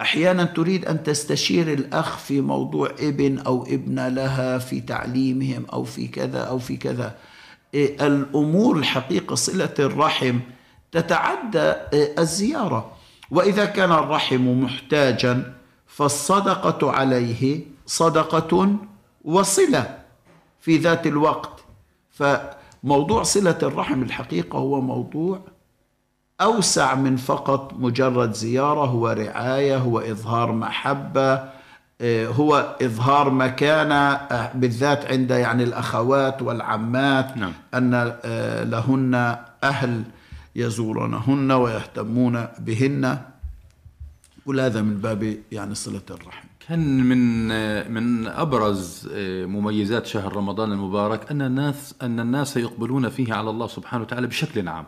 أحيانا 0.00 0.44
تريد 0.44 0.84
أن 0.84 1.02
تستشير 1.02 1.72
الأخ 1.72 2.18
في 2.18 2.40
موضوع 2.40 2.90
ابن 3.00 3.38
أو 3.38 3.62
ابنه 3.62 4.08
لها 4.08 4.58
في 4.58 4.80
تعليمهم 4.80 5.66
أو 5.72 5.84
في 5.84 6.08
كذا 6.08 6.40
أو 6.40 6.58
في 6.58 6.76
كذا. 6.76 7.16
إيه، 7.74 8.06
الأمور 8.06 8.76
الحقيقة 8.78 9.34
صلة 9.34 9.74
الرحم 9.78 10.38
تتعدى 10.92 11.58
إيه، 11.92 12.14
الزيارة. 12.18 12.92
وإذا 13.30 13.64
كان 13.64 13.92
الرحم 13.92 14.62
محتاجا 14.62 15.54
فالصدقة 15.86 16.90
عليه 16.90 17.60
صدقة 17.86 18.76
وصلة 19.24 19.98
في 20.60 20.76
ذات 20.76 21.06
الوقت. 21.06 21.64
فموضوع 22.10 23.22
صلة 23.22 23.58
الرحم 23.62 24.02
الحقيقة 24.02 24.58
هو 24.58 24.80
موضوع 24.80 25.40
أوسع 26.40 26.94
من 26.94 27.16
فقط 27.16 27.72
مجرد 27.78 28.32
زيارة 28.32 28.84
هو 28.84 29.08
رعاية 29.08 29.76
هو 29.76 29.98
إظهار 29.98 30.52
محبة 30.52 31.50
آه، 32.00 32.26
هو 32.26 32.76
إظهار 32.82 33.30
مكانة 33.30 33.94
آه، 33.94 34.52
بالذات 34.54 35.06
عند 35.06 35.30
يعني 35.30 35.62
الأخوات 35.62 36.42
والعمات 36.42 37.36
نعم. 37.36 37.52
أن 37.74 37.94
آه، 38.24 38.64
لهن 38.64 39.36
أهل 39.64 40.02
يزورونهن 40.56 41.52
ويهتمون 41.52 42.46
بهن. 42.58 43.18
كل 44.46 44.60
هذا 44.60 44.82
من 44.82 44.98
باب 44.98 45.36
يعني 45.52 45.74
صلة 45.74 46.02
الرحم. 46.10 46.48
كان 46.68 47.04
من 47.04 47.48
من 47.92 48.26
أبرز 48.26 49.08
مميزات 49.46 50.06
شهر 50.06 50.36
رمضان 50.36 50.72
المبارك 50.72 51.30
أن 51.30 51.42
الناس 51.42 51.94
أن 52.02 52.20
الناس 52.20 52.56
يقبلون 52.56 53.08
فيه 53.08 53.34
على 53.34 53.50
الله 53.50 53.66
سبحانه 53.66 54.02
وتعالى 54.02 54.26
بشكل 54.26 54.68
عام. 54.68 54.84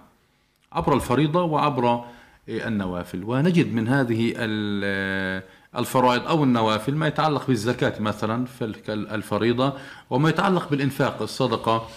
عبر 0.72 0.94
الفريضة 0.94 1.42
وعبر 1.42 2.04
النوافل. 2.48 3.24
ونجد 3.24 3.72
من 3.74 3.88
هذه 3.88 4.32
ال- 4.37 5.42
الفرائض 5.76 6.26
أو 6.26 6.44
النوافل 6.44 6.94
ما 6.94 7.06
يتعلق 7.06 7.46
بالزكاة 7.46 8.00
مثلا 8.02 8.44
في 8.44 8.64
الفريضة 8.88 9.72
وما 10.11 10.28
يتعلق 10.28 10.70
بالإنفاق 10.70 11.22
الصدقة 11.22 11.88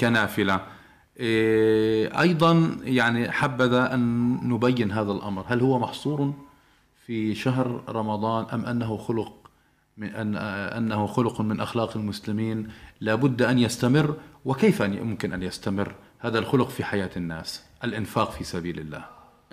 كنافلة. 0.00 0.60
أيضا 2.20 2.76
يعني 2.82 3.30
حبذا 3.32 3.94
أن 3.94 4.30
نبين 4.48 4.92
هذا 4.92 5.12
الأمر. 5.12 5.44
هل 5.48 5.60
هو 5.60 5.78
محصور 5.78 6.34
في 7.06 7.34
شهر 7.34 7.82
رمضان 7.88 8.46
أم 8.52 8.66
أنه 8.66 8.96
خلق 8.96 9.32
من 9.96 10.08
أن 10.08 10.36
أنه 10.36 11.06
خلق 11.06 11.40
من 11.40 11.60
أخلاق 11.60 11.96
المسلمين؟ 11.96 12.68
لابد 13.00 13.42
أن 13.42 13.58
يستمر 13.58 14.14
وكيف 14.44 14.82
أن 14.82 14.94
يمكن 14.94 15.32
أن 15.32 15.42
يستمر؟ 15.42 15.94
هذا 16.20 16.38
الخلق 16.38 16.68
في 16.68 16.84
حياة 16.84 17.10
الناس 17.16 17.62
الإنفاق 17.84 18.30
في 18.32 18.44
سبيل 18.44 18.78
الله. 18.78 19.04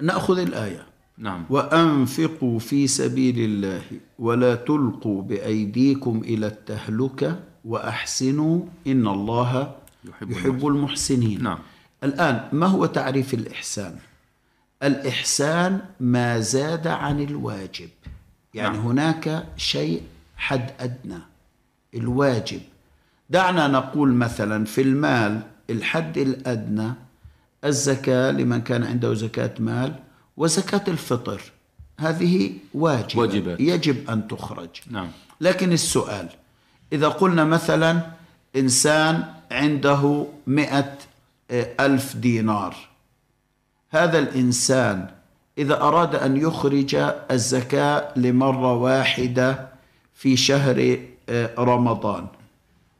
نأخذ 0.01 0.39
الآية. 0.39 0.86
نعم. 1.17 1.45
وأنفقوا 1.49 2.60
في 2.60 2.88
سبيل 2.88 3.39
الله 3.39 3.82
ولا 4.19 4.56
تلقوا 4.56 5.21
بأيديكم 5.21 6.21
إلى 6.23 6.47
التهلكة 6.47 7.39
وأحسنوا 7.65 8.62
إن 8.88 9.08
الله 9.08 9.75
يحب 10.06 10.32
يحب, 10.32 10.67
المحسنين. 10.67 11.43
نعم. 11.43 11.60
الآن 12.03 12.49
ما 12.51 12.67
هو 12.67 12.86
تعريف 12.86 13.34
الإحسان؟ 13.34 13.95
الإحسان 14.84 15.82
ما 15.99 16.39
زاد 16.39 16.88
عن 16.88 17.19
الواجب. 17.19 17.89
يعني. 18.53 18.77
نعم. 18.77 18.88
هناك 18.88 19.47
شيء 19.58 20.01
حد 20.38 20.71
أدنى 20.80 21.19
الواجب. 21.93 22.62
دعنا 23.30 23.67
نقول 23.67 24.13
مثلا 24.13 24.65
في 24.65 24.82
المال 24.82 25.41
الحد 25.69 26.17
الأدنى 26.17 26.93
الزكاة 27.63 28.32
لمن 28.32 28.62
كان 28.62 28.84
عنده 28.84 29.13
زكاة 29.13 29.53
مال 29.60 29.95
وزكاة 30.38 30.84
الفطر. 30.88 31.41
هذه 31.99 32.51
واجبة. 32.73 33.21
واجبات. 33.21 33.60
يجب 33.60 34.10
أن 34.10 34.27
تخرج. 34.27 34.69
نعم. 34.91 35.08
لكن 35.41 35.71
السؤال 35.71 36.30
إذا 36.93 37.08
قلنا 37.08 37.43
مثلا 37.43 38.01
إنسان 38.56 39.23
عنده 39.51 40.27
مئة 40.48 40.98
ألف 41.79 42.15
دينار 42.15 42.75
هذا 43.89 44.19
الإنسان 44.19 45.10
إذا 45.58 45.81
أراد 45.81 46.15
أن 46.15 46.37
يخرج 46.37 46.96
الزكاة 47.31 48.13
لمرة 48.15 48.73
واحدة 48.73 49.67
في 50.13 50.37
شهر 50.37 51.00
آه، 51.29 51.50
رمضان 51.58 52.27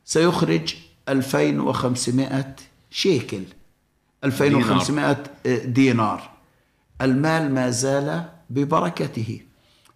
سيخرج 0.06 0.76
2500 1.10 2.56
شيكل. 2.92 3.44
2500 4.24 5.18
دينار. 5.46 5.66
دينار. 5.66 6.30
المال 7.02 7.54
ما 7.54 7.70
زال 7.70 8.24
ببركته. 8.50 9.42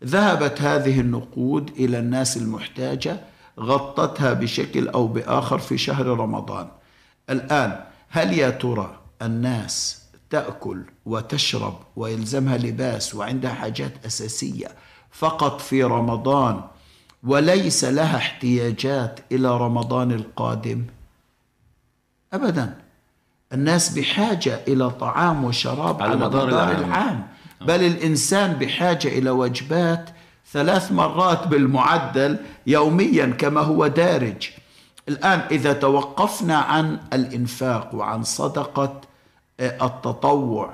ذهبت 0.04 0.62
هذه 0.62 1.00
النقود 1.00 1.70
إلى 1.70 2.00
الناس 2.00 2.38
المحتاجة 2.38 3.22
غطتها 3.60 4.34
بشكل 4.34 4.88
أو 4.88 5.08
بآخر 5.08 5.60
في 5.60 5.78
شهر 5.78 6.06
رمضان. 6.08 6.68
الآن 7.30 7.84
هل 8.10 8.38
يا 8.38 8.50
ترى 8.50 9.00
الناس 9.22 10.02
تأكل 10.30 10.84
وتشرب 11.06 11.80
ويلزمها 11.96 12.58
لباس 12.58 13.16
وعندها 13.16 13.54
حاجات 13.54 14.06
أساسية 14.06 14.68
فقط 15.12 15.62
في 15.62 15.84
رمضان 15.84 16.62
وليس 17.24 17.84
لها 17.84 18.18
احتياجات 18.18 19.20
إلى 19.32 19.58
رمضان 19.58 20.12
القادم؟ 20.12 20.86
ابدا. 22.34 22.78
الناس 23.54 23.90
بحاجة 23.90 24.60
إلى 24.68 24.90
طعام 24.90 25.44
وشراب 25.46 26.02
على 26.02 26.16
مدار 26.16 26.50
العام. 26.50 26.84
العام. 26.84 27.28
بل 27.62 27.84
الإنسان 27.84 28.54
بحاجة 28.54 29.08
إلى 29.08 29.30
وجبات 29.30 30.10
ثلاث 30.52 30.92
مرات 30.92 31.48
بالمعدل 31.48 32.38
يوميا 32.68 33.26
كما 33.26 33.62
هو 33.62 33.88
دارج. 33.88 34.50
الآن 35.10 35.40
إذا 35.52 35.74
توقفنا 35.74 36.58
عن 36.58 37.00
الإنفاق 37.14 37.96
وعن 37.96 38.24
صدقة 38.24 39.02
آه، 39.60 39.86
التطوع 39.86 40.74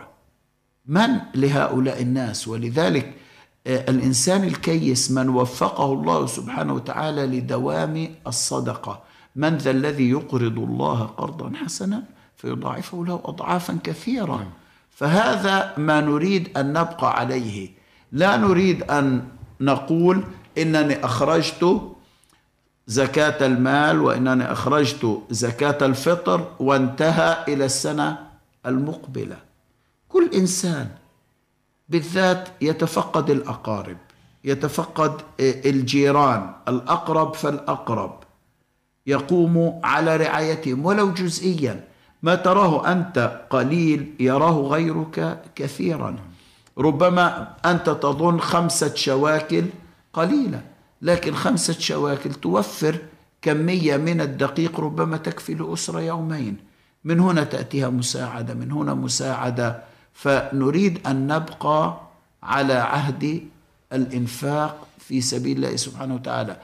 من 0.86 1.10
لهؤلاء 1.36 2.01
الناس؟ 2.01 2.47
ولذلك 2.47 3.14
آه، 3.68 3.89
الإنسان 3.89 4.43
الكيس 4.43 5.12
من 5.12 5.30
وفقه 5.30 5.93
الله 5.93 6.26
سبحانه 6.26 6.74
وتعالى 6.74 7.26
لدوام 7.26 8.16
الصدقة. 8.28 9.07
من 9.38 9.57
ذا 9.57 9.71
الذي 9.71 10.09
يقرض 10.09 10.59
الله 10.59 11.03
قرضا 11.03 11.51
حسنا 11.55 12.03
فيضاعفه 12.38 13.05
له 13.05 13.21
أضعافا 13.25 13.77
كثيرة. 13.83 14.47
فهذا 14.91 15.73
ما 15.77 16.01
نريد 16.01 16.57
أن 16.57 16.73
نبقى 16.73 17.19
عليه. 17.19 17.69
لا 18.11 18.38
نريد 18.38 18.83
أن 18.83 19.27
نقول 19.61 20.23
إنني 20.57 21.05
أخرجت 21.05 21.81
زكاة 22.88 23.45
المال 23.45 24.01
وإنني 24.01 24.51
أخرجت 24.51 25.21
زكاة 25.29 25.85
الفطر 25.85 26.51
وانتهى 26.59 27.43
إلى 27.47 27.65
السنة 27.65 28.17
المقبلة. 28.65 29.38
كل 30.09 30.29
إنسان 30.33 30.89
بالذات 31.89 32.49
يتفقد 32.61 33.29
الأقارب 33.29 33.97
يتفقد 34.43 35.21
الجيران 35.39 36.53
الأقرب 36.67 37.33
فالأقرب. 37.33 38.16
يقوم 39.08 39.80
على 39.84 40.16
رعايتهم 40.18 40.86
ولو 40.86 41.14
جزئيا. 41.14 41.84
ما 42.24 42.36
تراه 42.36 42.91
أنت 42.91 43.41
قليل 43.49 44.14
يراه 44.20 44.58
غيرك 44.62 45.41
كثيرا. 45.55 46.16
ربما 46.78 47.53
أنت 47.66 47.89
تظن 47.89 48.39
خمسة 48.39 48.95
شواكل 48.95 49.66
قليلة 50.14 50.62
لكن 51.01 51.34
خمسة 51.34 51.74
شواكل 51.74 52.34
توفر 52.34 52.97
كمية 53.41 53.97
من 53.97 54.22
الدقيق 54.22 54.80
ربما 54.80 55.18
تكفي 55.18 55.53
لاسره 55.53 56.01
يومين. 56.01 56.58
من 57.03 57.20
هنا 57.20 57.43
تأتيها 57.43 57.89
مساعدة 57.89 58.53
من 58.53 58.72
هنا 58.72 58.93
مساعدة. 58.93 59.84
فنريد 60.14 61.08
أن 61.08 61.28
نبقى 61.28 62.01
على 62.43 62.74
عهد 62.74 63.43
الإنفاق 63.93 64.88
في 64.99 65.22
سبيل 65.22 65.58
الله 65.58 65.76
سبحانه 65.76 66.16
وتعالى. 66.16 66.58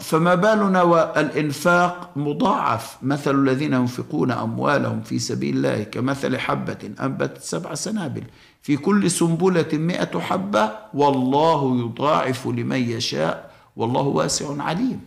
فما 0.00 0.34
بالنا 0.34 0.82
والإنفاق 0.82 2.10
مضاعف. 2.16 2.96
مثل 3.02 3.34
الذين 3.34 3.72
ينفقون 3.72 4.30
أموالهم 4.30 5.02
في 5.02 5.18
سبيل 5.18 5.56
الله 5.56 5.82
كمثل 5.82 6.38
حبة 6.38 6.78
أنبتت 7.00 7.42
سبع 7.42 7.74
سنابل. 7.74 8.22
في 8.62 8.76
كل 8.76 9.10
سنبلة 9.10 9.68
مئة 9.72 10.18
حبة 10.20 10.70
والله 10.94 11.80
يضاعف 11.80 12.46
لمن 12.46 12.90
يشاء 12.90 13.50
والله 13.76 14.02
واسع 14.02 14.62
عليم. 14.62 15.00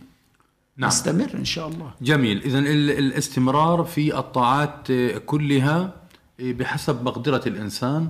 نعم. 0.76 0.88
نستمر 0.88 1.30
إن 1.34 1.44
شاء 1.44 1.68
الله. 1.68 1.90
جميل. 2.02 2.42
إذا 2.42 2.58
الاستمرار 2.58 3.84
في 3.84 4.18
الطاعات 4.18 4.92
كلها 5.26 5.92
آه، 6.40 6.52
بحسب 6.52 7.04
مقدرة 7.04 7.42
الإنسان 7.46 8.08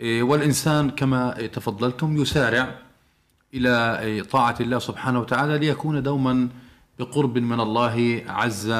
آه، 0.00 0.22
والإنسان 0.22 0.90
كما 0.90 1.46
تفضلتم 1.52 2.16
يسارع 2.16 2.85
إلى 3.54 3.68
آه، 3.68 4.22
طاعة 4.22 4.56
الله 4.60 4.78
سبحانه 4.78 5.20
وتعالى 5.20 5.58
ليكون 5.58 6.02
دوما 6.02 6.48
بقرب 6.98 7.38
من 7.38 7.60
الله 7.60 8.22
عز 8.28 8.70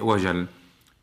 وجل. 0.00 0.46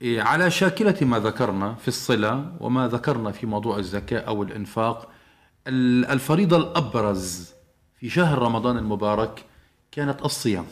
آه، 0.04 0.22
على 0.22 0.52
شاكلة 0.52 0.98
ما 1.02 1.20
ذكرنا 1.20 1.74
في 1.76 1.88
الصلة 1.88 2.52
وما 2.60 2.88
ذكرنا 2.88 3.32
في 3.32 3.46
موضوع 3.46 3.78
الزكاة 3.78 4.20
أو 4.20 4.44
الإنفاق 4.44 5.10
ال- 5.68 6.06
الفريضة 6.06 6.58
الأبرز 6.58 7.52
في 8.00 8.10
شهر 8.10 8.40
رمضان 8.40 8.78
المبارك 8.78 9.46
كانت 9.92 10.22
الصيام. 10.26 10.66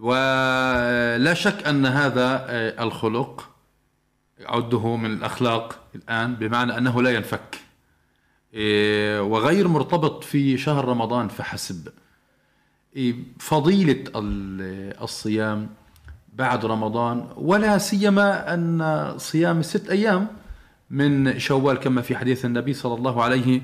ولا 0.00 1.34
شك 1.34 1.66
أن 1.66 1.86
هذا 1.86 2.46
آه، 2.48 2.82
الخلق 2.82 3.50
أعده 4.48 4.96
من 4.96 5.12
الأخلاق 5.12 5.78
الآن 5.94 6.34
بمعنى 6.34 6.78
أنه 6.78 7.02
لا 7.02 7.10
ينفك. 7.10 7.54
إيه، 7.54 7.63
وغير 9.20 9.68
مرتبط 9.68 10.24
في 10.24 10.56
شهر 10.58 10.84
رمضان 10.84 11.28
فحسب. 11.28 11.88
إيه، 12.96 13.14
فضيلة 13.38 14.04
ال- 14.16 15.02
الصيام 15.02 15.68
بعد 16.34 16.64
رمضان 16.66 17.28
ولا 17.36 17.78
سيما 17.78 18.54
أن 18.54 19.14
صيام 19.18 19.62
ست 19.62 19.90
أيام 19.90 20.26
من 20.90 21.38
شوال 21.38 21.76
كما 21.76 22.02
في 22.02 22.16
حديث 22.16 22.44
النبي 22.44 22.72
صلى 22.74 22.94
الله 22.94 23.22
عليه 23.22 23.62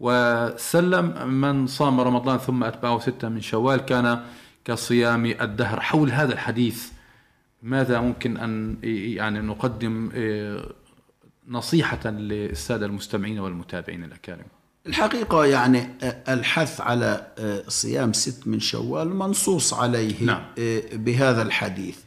وسلم 0.00 1.28
من 1.28 1.66
صام 1.66 2.00
رمضان 2.00 2.38
ثم 2.38 2.64
أتبعه 2.64 2.98
ستة 2.98 3.28
من 3.28 3.40
شوال 3.40 3.80
كان 3.80 4.20
كصيام 4.64 5.26
الدهر. 5.26 5.80
حول 5.80 6.10
هذا 6.10 6.32
الحديث 6.32 6.88
ماذا 7.62 8.00
ممكن 8.00 8.36
أن 8.36 8.76
يعني 9.16 9.40
نقدم 9.40 10.10
نصيحة 11.48 12.10
للسادة 12.10 12.86
المستمعين 12.86 13.38
والمتابعين 13.38 14.04
الأكارم. 14.04 14.44
الحقيقة 14.86 15.44
يعني 15.44 15.88
الحث 16.28 16.80
على 16.80 17.26
صيام 17.68 18.12
ست 18.12 18.48
من 18.48 18.60
شوال 18.60 19.16
منصوص 19.16 19.74
عليه 19.74 20.24
نعم. 20.24 20.42
بهذا 20.92 21.42
الحديث. 21.42 21.98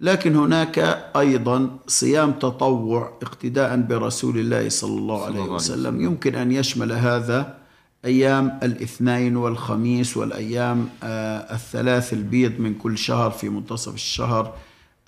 لكن 0.00 0.36
هناك 0.36 0.78
أيضا 1.16 1.78
صيام 1.86 2.32
تطوع 2.32 3.18
اقتداء 3.22 3.76
برسول 3.76 4.38
الله 4.38 4.68
صلى 4.68 4.98
الله 4.98 5.24
عليه 5.24 5.40
وسلم. 5.40 6.00
يمكن 6.00 6.34
أن 6.34 6.52
يشمل 6.52 6.92
هذا 6.92 7.58
أيام 8.04 8.58
الاثنين 8.62 9.36
والخميس 9.36 10.16
والأيام 10.16 10.88
الثلاث 11.02 12.12
البيض 12.12 12.60
من 12.60 12.74
كل 12.74 12.98
شهر 12.98 13.30
في 13.30 13.48
منتصف 13.48 13.94
الشهر. 13.94 14.54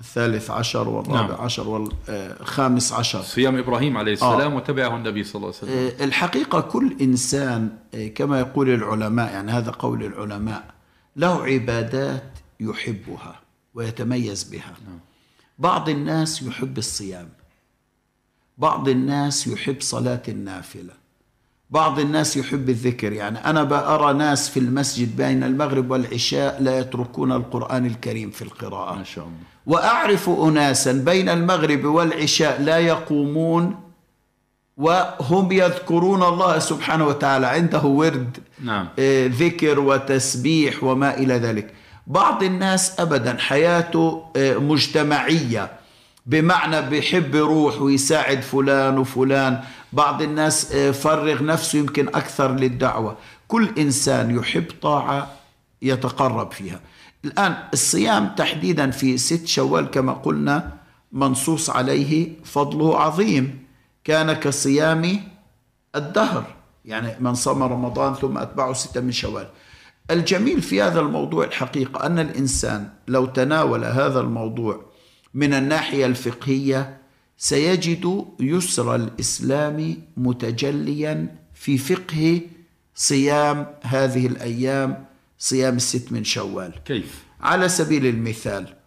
الثالث 0.00 0.50
عشر 0.50 0.88
والرابع 0.88 1.34
نعم. 1.34 1.40
عشر 1.40 1.68
والخامس 1.68 2.92
عشر. 2.92 3.22
صيام 3.22 3.56
إبراهيم 3.56 3.96
عليه 3.96 4.12
السلام 4.12 4.54
وتبعه 4.54 4.96
النبي 4.96 5.24
صلى 5.24 5.34
الله 5.34 5.54
عليه 5.62 5.72
وسلم. 5.72 6.00
آه، 6.00 6.04
الحقيقة 6.04 6.60
كل 6.60 6.96
إنسان 7.00 7.70
آه، 7.94 8.08
كما 8.08 8.40
يقول 8.40 8.68
العلماء 8.68 9.32
يعني 9.32 9.52
هذا 9.52 9.70
قول 9.70 10.04
العلماء 10.04 10.64
له 11.16 11.44
عبادات 11.44 12.38
يحبها 12.60 13.40
ويتميز 13.74 14.44
بها. 14.44 14.74
بعض 15.58 15.88
الناس 15.88 16.42
يحب 16.42 16.78
الصيام. 16.78 17.28
بعض 18.58 18.88
الناس 18.88 19.46
يحب 19.46 19.76
صلاة 19.80 20.22
النافلة. 20.28 20.92
بعض 21.70 21.98
الناس 21.98 22.36
يحب 22.36 22.68
الذكر. 22.68 23.12
يعني 23.12 23.38
أنا 23.38 23.62
بأرى 23.64 24.18
ناس 24.18 24.48
في 24.48 24.60
المسجد 24.60 25.16
بين 25.16 25.42
المغرب 25.42 25.90
والعشاء 25.90 26.62
لا 26.62 26.78
يتركون 26.78 27.32
القرآن 27.32 27.86
الكريم 27.86 28.30
في 28.30 28.42
القراءة. 28.42 28.94
ما 28.94 29.04
شاء 29.04 29.24
الله. 29.24 29.36
وأعرف 29.68 30.28
اناسا 30.30 30.92
بين 30.92 31.28
المغرب 31.28 31.84
والعشاء 31.84 32.62
لا 32.62 32.78
يقومون 32.78 33.80
وهم 34.76 35.52
يذكرون 35.52 36.22
الله 36.22 36.58
سبحانه 36.58 37.06
وتعالى. 37.06 37.46
عنده 37.46 37.82
ورد 37.82 38.38
نعم. 38.64 38.88
آه، 38.98 39.26
ذكر 39.26 39.80
وتسبيح 39.80 40.84
وما 40.84 41.14
إلى 41.14 41.34
ذلك. 41.34 41.74
بعض 42.06 42.42
الناس 42.42 43.00
ابدا 43.00 43.36
حياته 43.38 44.24
آه، 44.36 44.54
مجتمعية 44.56 45.70
بمعنى 46.26 46.82
بيحب 46.82 47.34
يروح 47.34 47.80
ويساعد 47.80 48.40
فلان 48.40 48.98
وفلان. 48.98 49.60
بعض 49.92 50.22
الناس 50.22 50.72
آه، 50.72 50.90
فرغ 50.90 51.44
نفسه 51.44 51.78
يمكن 51.78 52.08
أكثر 52.08 52.54
للدعوة. 52.54 53.16
كل 53.48 53.68
إنسان 53.78 54.36
يحب 54.38 54.64
طاعة 54.82 55.30
يتقرب 55.82 56.52
فيها. 56.52 56.80
الآن 57.28 57.54
الصيام 57.72 58.34
تحديدا 58.36 58.90
في 58.90 59.18
ست 59.18 59.46
شوال 59.46 59.90
كما 59.90 60.12
قلنا 60.12 60.72
منصوص 61.12 61.70
عليه 61.70 62.28
فضله 62.44 63.00
عظيم. 63.00 63.64
كان 64.04 64.32
كصيام 64.32 65.20
الدهر 65.96 66.44
يعني 66.84 67.16
من 67.20 67.34
صام 67.34 67.62
رمضان 67.62 68.14
ثم 68.14 68.38
أتبعه 68.38 68.72
ستة 68.72 69.00
من 69.00 69.12
شوال. 69.12 69.48
الجميل 70.10 70.62
في 70.62 70.82
هذا 70.82 71.00
الموضوع 71.00 71.44
الحقيقة 71.44 72.06
أن 72.06 72.18
الإنسان 72.18 72.88
لو 73.08 73.26
تناول 73.26 73.84
هذا 73.84 74.20
الموضوع 74.20 74.80
من 75.34 75.54
الناحية 75.54 76.06
الفقهية 76.06 76.98
سيجد 77.38 78.24
يسر 78.40 78.94
الإسلام 78.94 79.96
متجليا 80.16 81.36
في 81.54 81.78
فقه 81.78 82.40
صيام 82.94 83.66
هذه 83.82 84.26
الأيام 84.26 85.04
صيام 85.38 85.76
الست 85.76 86.12
من 86.12 86.24
شوال. 86.24 86.72
كيف؟ 86.84 87.24
على 87.40 87.68
سبيل 87.68 88.06
المثال 88.06 88.78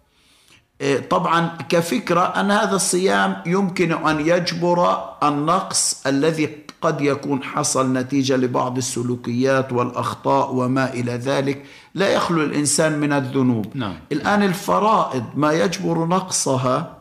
إيه، 0.82 1.10
طبعا 1.10 1.58
كفكرة 1.70 2.22
أن 2.22 2.52
هذا 2.52 2.76
الصيام 2.76 3.44
يمكن 3.46 3.92
أن 4.08 4.20
يجبر 4.20 5.04
النقص 5.24 6.08
الذي 6.08 6.50
قد 6.82 7.02
يكون 7.02 7.44
حصل 7.44 7.94
نتيجة 7.94 8.38
لبعض 8.38 8.78
السلوكيات 8.78 9.74
والأخطاء 9.74 10.54
وما 10.54 10.94
إلى 10.94 11.12
ذلك 11.12 11.66
لا 11.96 12.10
يخلو 12.10 12.44
الإنسان 12.44 13.00
من 13.00 13.14
الذنوب. 13.14 13.78
نعم. 13.78 14.00
الآن 14.12 14.44
الفرائض 14.44 15.26
ما 15.36 15.54
يجبر 15.54 16.06
نقصها 16.06 16.98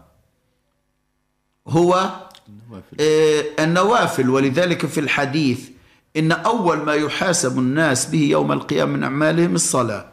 هو 1.69 2.11
آه، 3.01 3.45
النوافل. 3.59 4.31
ولذلك 4.31 4.87
في 4.87 5.01
الحديث 5.01 5.69
إن 6.17 6.33
أول 6.33 6.79
ما 6.79 6.95
يحاسب 6.95 7.59
الناس 7.59 8.07
به 8.07 8.23
يوم 8.23 8.53
القيامة 8.53 8.93
من 8.93 9.03
أعمالهم 9.03 9.55
الصلاة. 9.55 10.05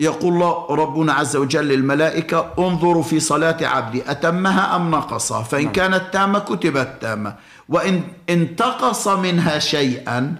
يقول 0.00 0.32
الله 0.32 0.66
ربنا 0.70 1.12
عز 1.12 1.36
وجل 1.36 1.68
للملائكة 1.68 2.52
انظروا 2.58 3.02
في 3.02 3.20
صلاة 3.20 3.56
عبدي 3.66 4.10
أتمها 4.10 4.76
أم 4.76 4.90
نقصها؟ 4.90 5.42
فإن 5.42 5.72
كانت 5.72 6.02
تامة 6.12 6.38
كتبت 6.38 6.98
تامة. 7.00 7.34
وإن 7.68 8.02
انتقص 8.30 9.08
منها 9.08 9.58
شيئا 9.58 10.34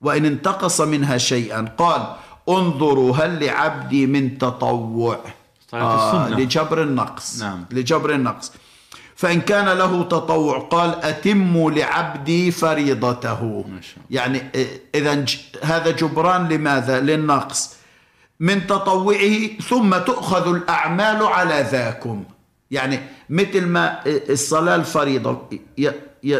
وإن 0.00 0.24
انتقص 0.24 0.80
منها 0.80 1.18
شيئا 1.18 1.74
قال 1.78 2.14
انظروا 2.48 3.16
هل 3.16 3.44
لعبدي 3.44 4.06
من 4.06 4.38
تطوع؟ 4.38 5.18
السنة. 5.74 6.28
لجبر 6.28 6.82
النقص. 6.82 7.42
نعم. 7.42 7.64
لجبر 7.70 8.14
النقص. 8.14 8.52
فإن 9.18 9.40
كان 9.40 9.68
له 9.68 10.02
تطوع 10.02 10.58
قال 10.58 11.04
أتموا 11.04 11.70
لعبدي 11.70 12.50
فريضته. 12.50 13.64
يعني 14.10 14.42
إذا 14.94 15.24
هذا 15.62 15.90
جبران 15.90 16.48
لماذا؟ 16.48 17.00
للنقص. 17.00 17.76
من 18.40 18.66
تطوعه 18.66 19.46
ثم 19.68 19.98
تؤخذ 19.98 20.54
الأعمال 20.54 21.22
على 21.22 21.66
ذاكم. 21.70 22.24
يعني 22.70 23.00
مثل 23.30 23.66
ما 23.66 24.00
الصلاة 24.06 24.74
الفريضة 24.74 25.38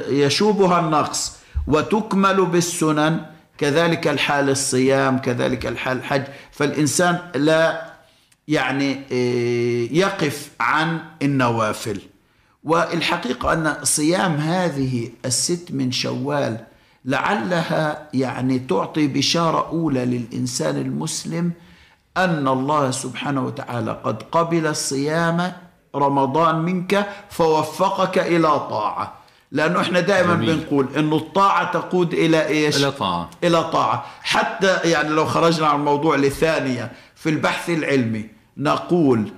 يشوبها 0.08 0.80
النقص 0.80 1.32
وتكمل 1.66 2.46
بالسنن 2.46 3.20
كذلك 3.58 4.08
الحال 4.08 4.50
الصيام 4.50 5.18
كذلك 5.18 5.66
الحال 5.66 5.96
الحج. 5.96 6.24
فالإنسان 6.52 7.18
لا 7.34 7.92
يعني 8.48 9.00
يقف 9.92 10.50
عن 10.60 10.98
النوافل. 11.22 12.00
والحقيقة 12.64 13.52
أن 13.52 13.76
صيام 13.82 14.34
هذه 14.36 15.10
الست 15.24 15.68
من 15.70 15.92
شوال 15.92 16.64
لعلها 17.04 18.08
يعني 18.14 18.58
تعطي 18.58 19.06
بشارة 19.06 19.68
أولى 19.68 20.04
للإنسان 20.04 20.76
المسلم 20.76 21.52
أن 22.16 22.48
الله 22.48 22.90
سبحانه 22.90 23.44
وتعالى 23.46 24.00
قد 24.04 24.22
قبل 24.22 24.66
الصيام 24.66 25.52
رمضان 25.94 26.58
منك 26.58 27.06
فوفقك 27.30 28.18
إلى 28.18 28.48
طاعة 28.48 29.14
لأنه 29.52 29.80
إحنا 29.80 30.00
دائما 30.00 30.34
جميل. 30.34 30.56
بنقول 30.56 30.86
أن 30.96 31.12
الطاعة 31.12 31.72
تقود 31.72 32.14
إلى 32.14 32.46
إيش؟ 32.46 32.76
إلى 32.76 32.92
طاعة 32.92 33.30
إلى 33.44 33.64
طاعة 33.64 34.04
حتى 34.22 34.76
يعني 34.84 35.08
لو 35.08 35.26
خرجنا 35.26 35.66
عن 35.66 35.78
الموضوع 35.78 36.16
لثانية 36.16 36.92
في 37.14 37.28
البحث 37.28 37.70
العلمي 37.70 38.26
نقول 38.56 39.30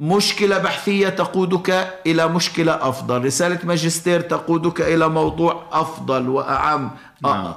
مشكلة 0.00 0.58
بحثية 0.58 1.08
تقودك 1.08 1.94
إلى 2.06 2.28
مشكلة 2.28 2.88
أفضل. 2.88 3.24
رسالة 3.24 3.58
ماجستير 3.64 4.20
تقودك 4.20 4.80
إلى 4.80 5.08
موضوع 5.08 5.62
أفضل 5.72 6.28
وأعم. 6.28 6.90
نعم. 7.22 7.54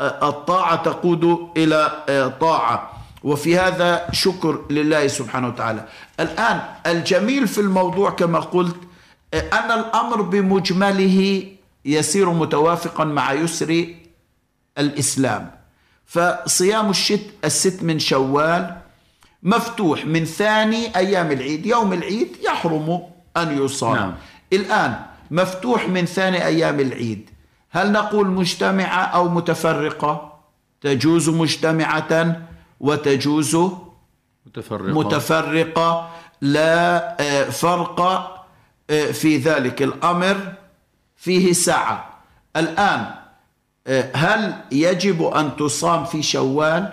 الطاعة 0.00 0.76
تقود 0.76 1.48
إلى 1.56 2.04
آه، 2.08 2.28
طاعة. 2.28 2.92
وفي 3.24 3.58
هذا 3.58 4.06
شكر 4.12 4.60
لله 4.70 5.06
سبحانه 5.06 5.48
وتعالى. 5.48 5.84
الآن 6.20 6.60
الجميل 6.86 7.48
في 7.48 7.60
الموضوع 7.60 8.10
كما 8.10 8.40
قلت 8.40 8.76
آه، 9.34 9.40
أن 9.52 9.70
الأمر 9.70 10.22
بمجمله 10.22 11.46
يسير 11.84 12.30
متوافقا 12.30 13.04
مع 13.04 13.32
يسر 13.32 13.86
الإسلام. 14.78 15.50
فصيام 16.06 16.90
الشت 16.90 17.26
الست 17.44 17.82
من 17.82 17.98
شوال 17.98 18.81
مفتوح 19.42 20.06
من 20.06 20.24
ثاني 20.24 20.96
أيام 20.96 21.32
العيد. 21.32 21.66
يوم 21.66 21.92
العيد 21.92 22.36
يحرم 22.44 23.02
أن 23.36 23.64
يصام. 23.64 23.96
نعم. 23.96 24.14
الآن 24.52 24.94
مفتوح 25.30 25.88
من 25.88 26.06
ثاني 26.06 26.46
أيام 26.46 26.80
العيد. 26.80 27.30
هل 27.70 27.92
نقول 27.92 28.26
مجتمعة 28.26 29.02
أو 29.02 29.28
متفرقة؟ 29.28 30.32
تجوز 30.80 31.28
مجتمعة 31.28 32.42
وتجوز 32.80 33.56
متفرقة. 34.46 34.92
متفرقة. 34.92 36.10
لا 36.40 37.16
آه، 37.20 37.50
فرق 37.50 38.00
آه، 38.90 39.10
في 39.10 39.36
ذلك 39.36 39.82
الأمر 39.82 40.52
فيه 41.16 41.52
سعة 41.52 42.10
الآن 42.56 43.06
آه، 43.86 44.10
هل 44.14 44.54
يجب 44.72 45.22
أن 45.22 45.56
تصام 45.56 46.04
في 46.04 46.22
شوال؟ 46.22 46.92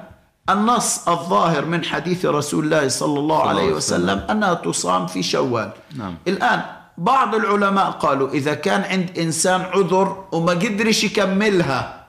النص 0.50 1.08
الظاهر 1.08 1.66
من 1.66 1.86
حديث 1.86 2.26
رسول 2.26 2.66
الله 2.66 2.88
صلى 2.88 3.20
الله 3.20 3.50
عليه 3.50 3.74
وسلم 3.74 4.26
أنها 4.30 4.54
تصام 4.54 5.08
في 5.08 5.24
شوال 5.24 5.72
نعم. 5.96 6.16
الآن 6.28 6.62
بعض 6.98 7.36
العلماء 7.36 7.92
قالوا 7.92 8.30
إذا 8.30 8.54
كان 8.54 8.82
عند 8.82 9.20
إنسان 9.20 9.62
عذر 9.62 10.24
وما 10.32 10.52
قدرش 10.52 11.04
يكملها 11.04 12.06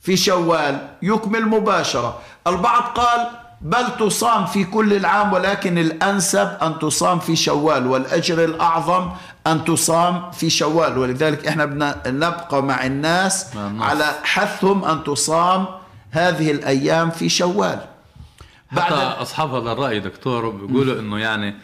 في 0.00 0.16
شوال 0.16 0.88
يكمل 1.02 1.46
مباشرة 1.48 2.18
البعض 2.46 2.82
قال 2.82 3.26
بل 3.60 3.96
تصام 4.00 4.46
في 4.46 4.64
كل 4.64 4.92
العام 4.92 5.32
ولكن 5.32 5.78
الأنسب 5.78 6.48
أن 6.62 6.78
تصام 6.78 7.18
في 7.18 7.36
شوال 7.36 7.86
والأجر 7.86 8.44
الأعظم 8.44 9.10
أن 9.46 9.64
تصام 9.64 10.30
في 10.30 10.50
شوال 10.50 10.98
ولذلك 10.98 11.46
إحنا 11.46 11.64
بدنا 11.64 12.02
نبقى 12.06 12.62
مع 12.62 12.86
الناس 12.86 13.56
مع 13.56 13.66
الناس. 13.66 13.90
على 13.90 14.04
حثهم 14.22 14.84
أن 14.84 15.04
تصام 15.04 15.66
هذه 16.14 16.50
الأيام 16.50 17.10
في 17.10 17.28
شوال. 17.28 17.80
بعد 18.72 18.92
أصحاب 18.92 19.54
هذا 19.54 19.72
الرأي 19.72 20.00
دكتور 20.00 20.48
بيقولوا 20.50 21.00
أنه 21.00 21.18
يعني 21.18 21.54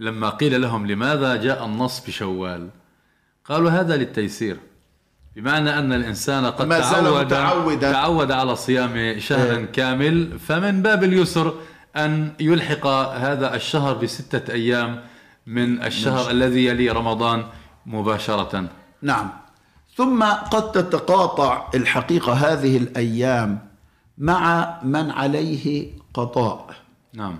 لما 0.00 0.30
قيل 0.30 0.62
لهم 0.62 0.86
لماذا 0.86 1.36
جاء 1.36 1.64
النص 1.64 2.00
بشوال 2.06 2.68
قالوا 3.44 3.70
هذا 3.70 3.96
للتيسير. 3.96 4.56
بمعنى 5.36 5.78
أن 5.78 5.92
الإنسان 5.92 6.46
قد 6.46 6.66
ما 6.66 6.80
تعود 6.80 7.26
متعودا. 7.26 7.92
تعود 7.92 8.30
على 8.30 8.56
صيام 8.56 9.18
شهر 9.18 9.64
كامل 9.64 10.38
فمن 10.38 10.82
باب 10.82 11.04
اليسر 11.04 11.54
أن 11.96 12.32
يلحق 12.40 12.86
هذا 13.26 13.54
الشهر 13.54 13.94
بستة 13.94 14.52
أيام 14.52 15.00
من 15.46 15.82
الشهر 15.82 16.30
الذي 16.30 16.66
يلي 16.66 16.90
رمضان 16.90 17.44
مباشرة. 17.86 18.68
نعم. 19.02 19.30
ثم 19.96 20.24
قد 20.24 20.72
تتقاطع 20.72 21.68
الحقيقة 21.74 22.32
هذه 22.32 22.76
الأيام 22.76 23.71
مع 24.18 24.78
من 24.82 25.10
عليه 25.10 25.90
قضاء. 26.14 26.74
نعم. 27.14 27.38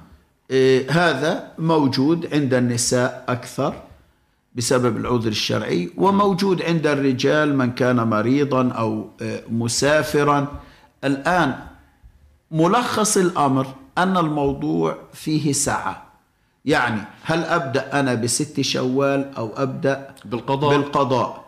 إيه، 0.51 0.91
هذا 0.91 1.53
موجود 1.59 2.35
عند 2.35 2.55
النساء 2.55 3.25
أكثر 3.29 3.75
بسبب 4.55 4.97
العذر 4.97 5.29
الشرعي 5.29 5.91
وموجود 5.97 6.63
عند 6.63 6.87
الرجال 6.87 7.57
من 7.57 7.73
كان 7.73 7.97
مريضا 7.97 8.69
أو 8.69 9.09
إيه، 9.21 9.45
مسافرا. 9.51 10.61
الآن 11.05 11.55
ملخص 12.51 13.17
الأمر 13.17 13.67
أن 13.99 14.17
الموضوع 14.17 14.97
فيه 15.13 15.53
سعة 15.53 16.13
يعني 16.65 17.01
هل 17.23 17.45
أبدأ 17.45 18.01
أنا 18.01 18.15
بست 18.15 18.61
شوال 18.61 19.35
أو 19.37 19.51
أبدأ 19.57 20.15
بالقضاء؟ 20.25 20.71
بالقضاء؟ 20.79 21.42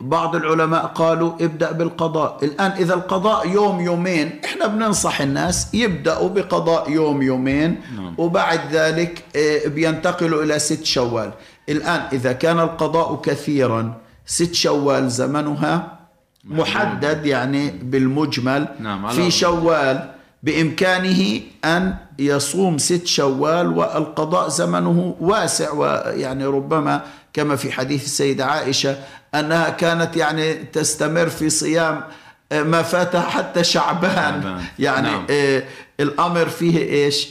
بعض 0.00 0.36
العلماء 0.36 0.86
قالوا 0.86 1.32
ابدأ 1.40 1.72
بالقضاء. 1.72 2.38
الآن 2.42 2.70
إذا 2.70 2.94
القضاء 2.94 3.48
يوم 3.48 3.80
يومين 3.80 4.40
إحنا 4.44 4.66
بننصح 4.66 5.20
الناس 5.20 5.74
يبدأوا 5.74 6.28
بقضاء 6.28 6.90
يوم 6.90 7.22
يومين 7.22 7.80
نعم. 7.96 8.14
وبعد 8.18 8.60
ذلك 8.72 9.24
إيه، 9.34 9.68
بينتقلوا 9.68 10.42
إلى 10.42 10.58
ست 10.58 10.84
شوال. 10.84 11.30
الآن 11.68 12.00
إذا 12.12 12.32
كان 12.32 12.60
القضاء 12.60 13.20
كثيرا 13.20 13.94
ست 14.26 14.54
شوال 14.54 15.10
زمنها 15.10 15.98
محدد 16.44 17.26
يعني 17.26 17.70
بالمجمل. 17.82 18.68
نعم، 18.80 19.08
في 19.08 19.30
شوال 19.30 20.10
بإمكانه 20.42 21.40
أن 21.64 21.94
يصوم 22.18 22.78
ست 22.78 23.06
شوال 23.06 23.78
والقضاء 23.78 24.48
زمنه 24.48 25.14
واسع 25.20 25.72
ويعني 25.72 26.44
ربما 26.44 27.00
كما 27.34 27.56
في 27.56 27.72
حديث 27.72 28.04
السيدة 28.04 28.46
عائشة 28.46 28.96
أنها 29.34 29.70
كانت 29.70 30.16
يعني 30.16 30.54
تستمر 30.54 31.28
في 31.28 31.50
صيام 31.50 32.04
آه، 32.52 32.62
ما 32.62 32.82
فاتها 32.82 33.20
حتى 33.20 33.64
شعبان 33.64 34.42
شعبان. 34.42 34.64
يعني 34.78 35.08
نعم. 35.10 35.26
آه، 35.30 35.62
الأمر 36.00 36.48
فيه 36.48 36.78
إيش 36.78 37.28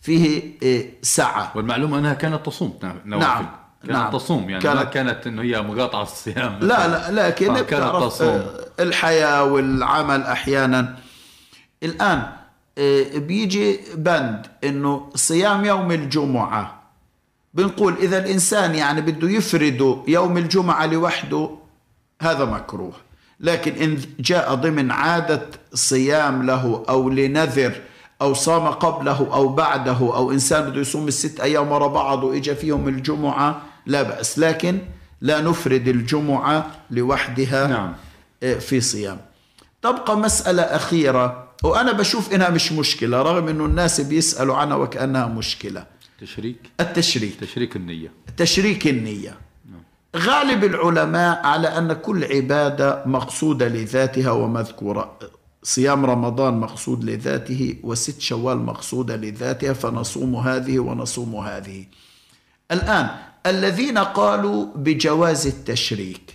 فيه 0.00 0.42
آه، 0.62 0.84
سعة 1.02 1.52
والمعلومة 1.54 1.98
أنها 1.98 2.14
كانت 2.14 2.46
تصوم 2.46 2.78
نوافل 2.82 3.26
نعم. 3.26 3.46
كانت 3.82 3.92
نعم. 3.92 4.12
تصوم 4.12 4.50
يعني 4.50 4.62
كانت- 4.62 4.76
ما 4.76 4.84
كانت 4.84 5.26
أنه 5.26 5.42
هي 5.42 5.62
مقاطعة 5.62 6.02
الصيام 6.02 6.58
لا 6.60 6.88
لا 7.10 7.26
لكن 7.28 7.54
كانت 7.60 7.96
تصوم. 8.02 8.42
الحياة 8.80 9.44
والعمل 9.44 10.22
أحيانا 10.22 10.96
الآن 11.82 12.22
آه، 12.78 13.04
بيجي 13.18 13.80
بند 13.94 14.46
إنه 14.64 15.10
صيام 15.14 15.64
يوم 15.64 15.90
الجمعة 15.92 16.83
بنقول 17.54 17.94
إذا 18.00 18.18
الإنسان 18.18 18.74
يعني 18.74 19.00
بده 19.00 19.30
يفرد 19.30 20.02
يوم 20.08 20.38
الجمعة 20.38 20.86
لوحده 20.86 21.50
هذا 22.22 22.44
مكروه. 22.44 22.92
لكن 23.40 23.72
إن 23.72 23.98
جاء 24.20 24.54
ضمن 24.54 24.90
عادة 24.90 25.46
صيام 25.74 26.42
له 26.46 26.84
أو 26.88 27.10
لنذر 27.10 27.72
أو 28.22 28.34
صام 28.34 28.66
قبله 28.66 29.28
أو 29.34 29.48
بعده 29.48 29.96
أو 29.98 30.32
إنسان 30.32 30.70
بده 30.70 30.80
يصوم 30.80 31.08
الست 31.08 31.40
أيام 31.40 31.72
ورا 31.72 31.86
بعض 31.86 32.24
وإجا 32.24 32.54
فيهم 32.54 32.88
الجمعة 32.88 33.62
لا 33.86 34.02
بأس. 34.02 34.38
لكن 34.38 34.78
لا 35.20 35.40
نفرد 35.40 35.88
الجمعة 35.88 36.70
لوحدها 36.90 37.66
نعم. 37.66 37.94
في 38.60 38.80
صيام. 38.80 39.18
تبقى 39.82 40.16
مسألة 40.16 40.62
أخيرة 40.62 41.48
وأنا 41.62 41.92
بشوف 41.92 42.34
إنها 42.34 42.50
مش 42.50 42.72
مشكلة 42.72 43.22
رغم 43.22 43.48
إنه 43.48 43.64
الناس 43.64 44.00
بيسألوا 44.00 44.56
عنها 44.56 44.76
وكأنها 44.76 45.26
مشكلة. 45.26 45.84
تشريك 46.24 46.70
التشريك. 46.80 47.40
تشريك 47.40 47.76
النية. 47.76 48.12
تشريك 48.36 48.86
النية. 48.86 49.38
غالب 50.16 50.64
العلماء 50.64 51.46
على 51.46 51.68
أن 51.68 51.92
كل 51.92 52.24
عبادة 52.24 53.02
مقصودة 53.06 53.68
لذاتها 53.68 54.30
ومذكورة. 54.30 55.18
صيام 55.62 56.06
رمضان 56.06 56.54
مقصود 56.54 57.04
لذاته 57.04 57.76
وست 57.82 58.20
شوال 58.20 58.58
مقصودة 58.58 59.16
لذاتها 59.16 59.72
فنصوم 59.72 60.36
هذه 60.36 60.78
ونصوم 60.78 61.36
هذه. 61.36 61.84
الآن 62.72 63.08
الذين 63.46 63.98
قالوا 63.98 64.66
بجواز 64.76 65.46
التشريك 65.46 66.33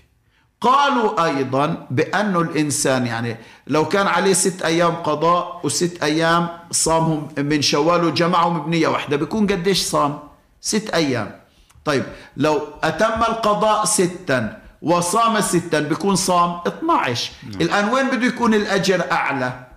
قالوا 0.62 1.26
أيضا 1.26 1.88
بأن 1.92 2.36
الإنسان 2.36 3.08
يعني 3.08 3.38
لو 3.68 3.86
كان 3.88 4.08
عليه 4.08 4.34
ست 4.34 4.62
أيام 4.62 4.96
قضاء 4.96 5.62
وست 5.64 6.04
أيام 6.04 6.48
صامهم 6.72 7.28
من 7.38 7.62
شوال 7.62 8.04
وجمعهم 8.04 8.60
بنية 8.66 8.88
واحدة 8.88 9.18
بيكون 9.18 9.48
قديش 9.48 9.82
صام؟ 9.82 10.20
ست 10.62 10.90
أيام. 10.90 11.40
طيب 11.86 12.04
لو 12.38 12.62
أتم 12.84 13.24
القضاء 13.24 13.86
ستا 13.86 14.62
وصام 14.82 15.42
ستا 15.42 15.80
بيكون 15.80 16.16
صام 16.16 16.62
12 16.68 17.32
الآن 17.62 17.90
وين 17.90 18.10
بده 18.10 18.26
يكون 18.28 18.54
الأجر 18.54 19.12
أعلى؟ 19.12 19.68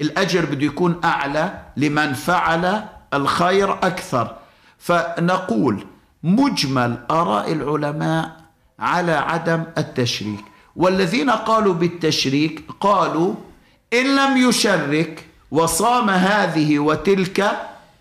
الأجر 0.00 0.44
بده 0.44 0.66
يكون 0.66 1.00
أعلى 1.04 1.58
لمن 1.76 2.12
فعل 2.12 2.84
الخير 3.14 3.72
أكثر. 3.72 4.36
فنقول 4.78 5.86
مجمل 6.22 6.98
آراء 7.10 7.52
العلماء 7.52 8.36
على 8.78 9.12
عدم 9.12 9.64
التشريك. 9.78 10.44
والذين 10.76 11.30
قالوا 11.30 11.74
بالتشريك 11.74 12.64
قالوا 12.80 13.34
إن 13.92 14.16
لم 14.16 14.48
يشرك 14.48 15.24
وصام 15.50 16.10
هذه 16.10 16.78
وتلك 16.78 17.50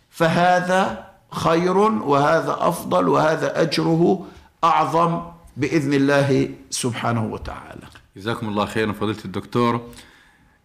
فهذا 0.09 1.07
خير 1.32 1.78
وهذا 1.78 2.57
أفضل 2.59 3.07
وهذا 3.07 3.61
أجره 3.61 4.25
أعظم 4.63 5.21
بإذن 5.57 5.93
الله 5.93 6.49
سبحانه 6.69 7.25
وتعالى. 7.25 7.88
جزاكم 8.17 8.49
الله 8.49 8.65
خيرا 8.65 8.91
فضيلة 8.91 9.25
الدكتور. 9.25 9.82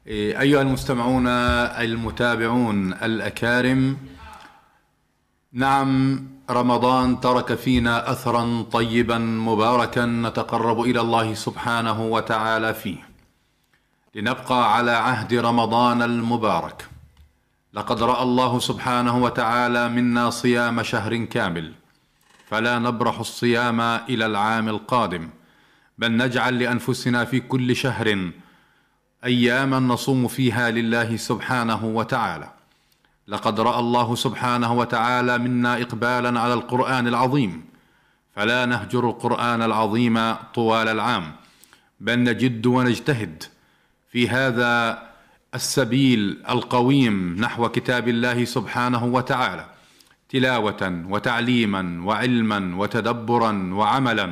إيه، 0.06 0.40
أيها 0.40 0.62
المستمعون 0.62 1.26
المتابعون 1.26 2.92
الأكارم 2.92 3.96
نعم 5.52 6.22
رمضان 6.52 7.20
ترك 7.20 7.54
فينا 7.54 8.10
أثرا 8.12 8.62
طيبا 8.72 9.18
مباركا 9.18 10.06
نتقرب 10.06 10.80
إلى 10.80 11.00
الله 11.00 11.34
سبحانه 11.34 12.02
وتعالى 12.02 12.74
فيه. 12.74 13.08
لنبقى 14.14 14.76
على 14.76 14.90
عهد 14.90 15.34
رمضان 15.34 16.02
المبارك. 16.02 16.88
لقد 17.74 18.02
رأى 18.02 18.22
الله 18.22 18.58
سبحانه 18.58 19.22
وتعالى 19.22 19.88
منا 19.88 20.30
صيام 20.30 20.82
شهر 20.82 21.16
كامل. 21.16 21.72
فلا 22.48 22.78
نبرح 22.78 23.18
الصيام 23.18 23.80
إلى 23.80 24.26
العام 24.26 24.68
القادم. 24.68 25.30
بل 25.98 26.16
نجعل 26.16 26.58
لأنفسنا 26.58 27.24
في 27.24 27.40
كل 27.40 27.76
شهر 27.76 28.30
اياما 29.24 29.78
نصوم 29.78 30.28
فيها 30.28 30.70
لله 30.70 31.16
سبحانه 31.16 31.84
وتعالى. 31.84 32.61
لقد 33.32 33.60
رأى 33.60 33.80
الله 33.80 34.14
سبحانه 34.14 34.72
وتعالى 34.72 35.38
منا 35.38 35.80
اقبالا 35.82 36.40
على 36.40 36.54
القرآن 36.54 37.08
العظيم. 37.08 37.64
فلا 38.36 38.66
نهجر 38.66 39.08
القرآن 39.10 39.62
العظيم 39.62 40.34
طوال 40.54 40.88
العام 40.88 41.32
بل 42.00 42.18
نجد 42.18 42.66
ونجتهد. 42.66 43.42
في 44.12 44.28
هذا 44.28 45.02
السبيل 45.54 46.42
القويم 46.48 47.36
نحو 47.40 47.68
كتاب 47.68 48.08
الله 48.08 48.44
سبحانه 48.44 49.04
وتعالى 49.04 49.66
تلاوة 50.28 51.04
وتعليما 51.08 51.82
وعلما 52.04 52.76
وتدبرا 52.76 53.52
وعملا. 53.72 54.28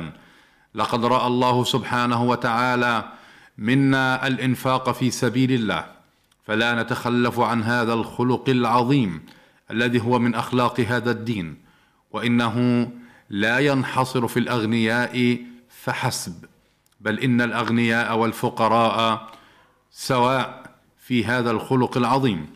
لقد 0.75 1.05
رأى 1.05 1.27
الله 1.27 1.63
سبحانه 1.63 2.23
وتعالى 2.23 3.03
منا 3.57 4.27
الإنفاق 4.27 4.91
في 4.91 5.11
سبيل 5.11 5.51
الله. 5.51 6.00
فلا 6.43 6.83
نتخلف 6.83 7.39
عن 7.39 7.63
هذا 7.63 7.93
الخلق 7.93 8.49
العظيم 8.49 9.25
الذي 9.71 10.01
هو 10.01 10.19
من 10.19 10.35
أخلاق 10.35 10.79
هذا 10.79 11.11
الدين 11.11 11.57
وإنه 12.11 12.87
لا 13.29 13.59
ينحصر 13.59 14.27
في 14.27 14.39
الأغنياء 14.39 15.37
فحسب 15.69 16.45
بل 17.01 17.19
إن 17.19 17.41
الأغنياء 17.41 18.17
والفقراء 18.17 19.27
سواء 19.91 20.63
في 20.97 21.25
هذا 21.25 21.51
الخلق 21.51 21.97
العظيم. 21.97 22.47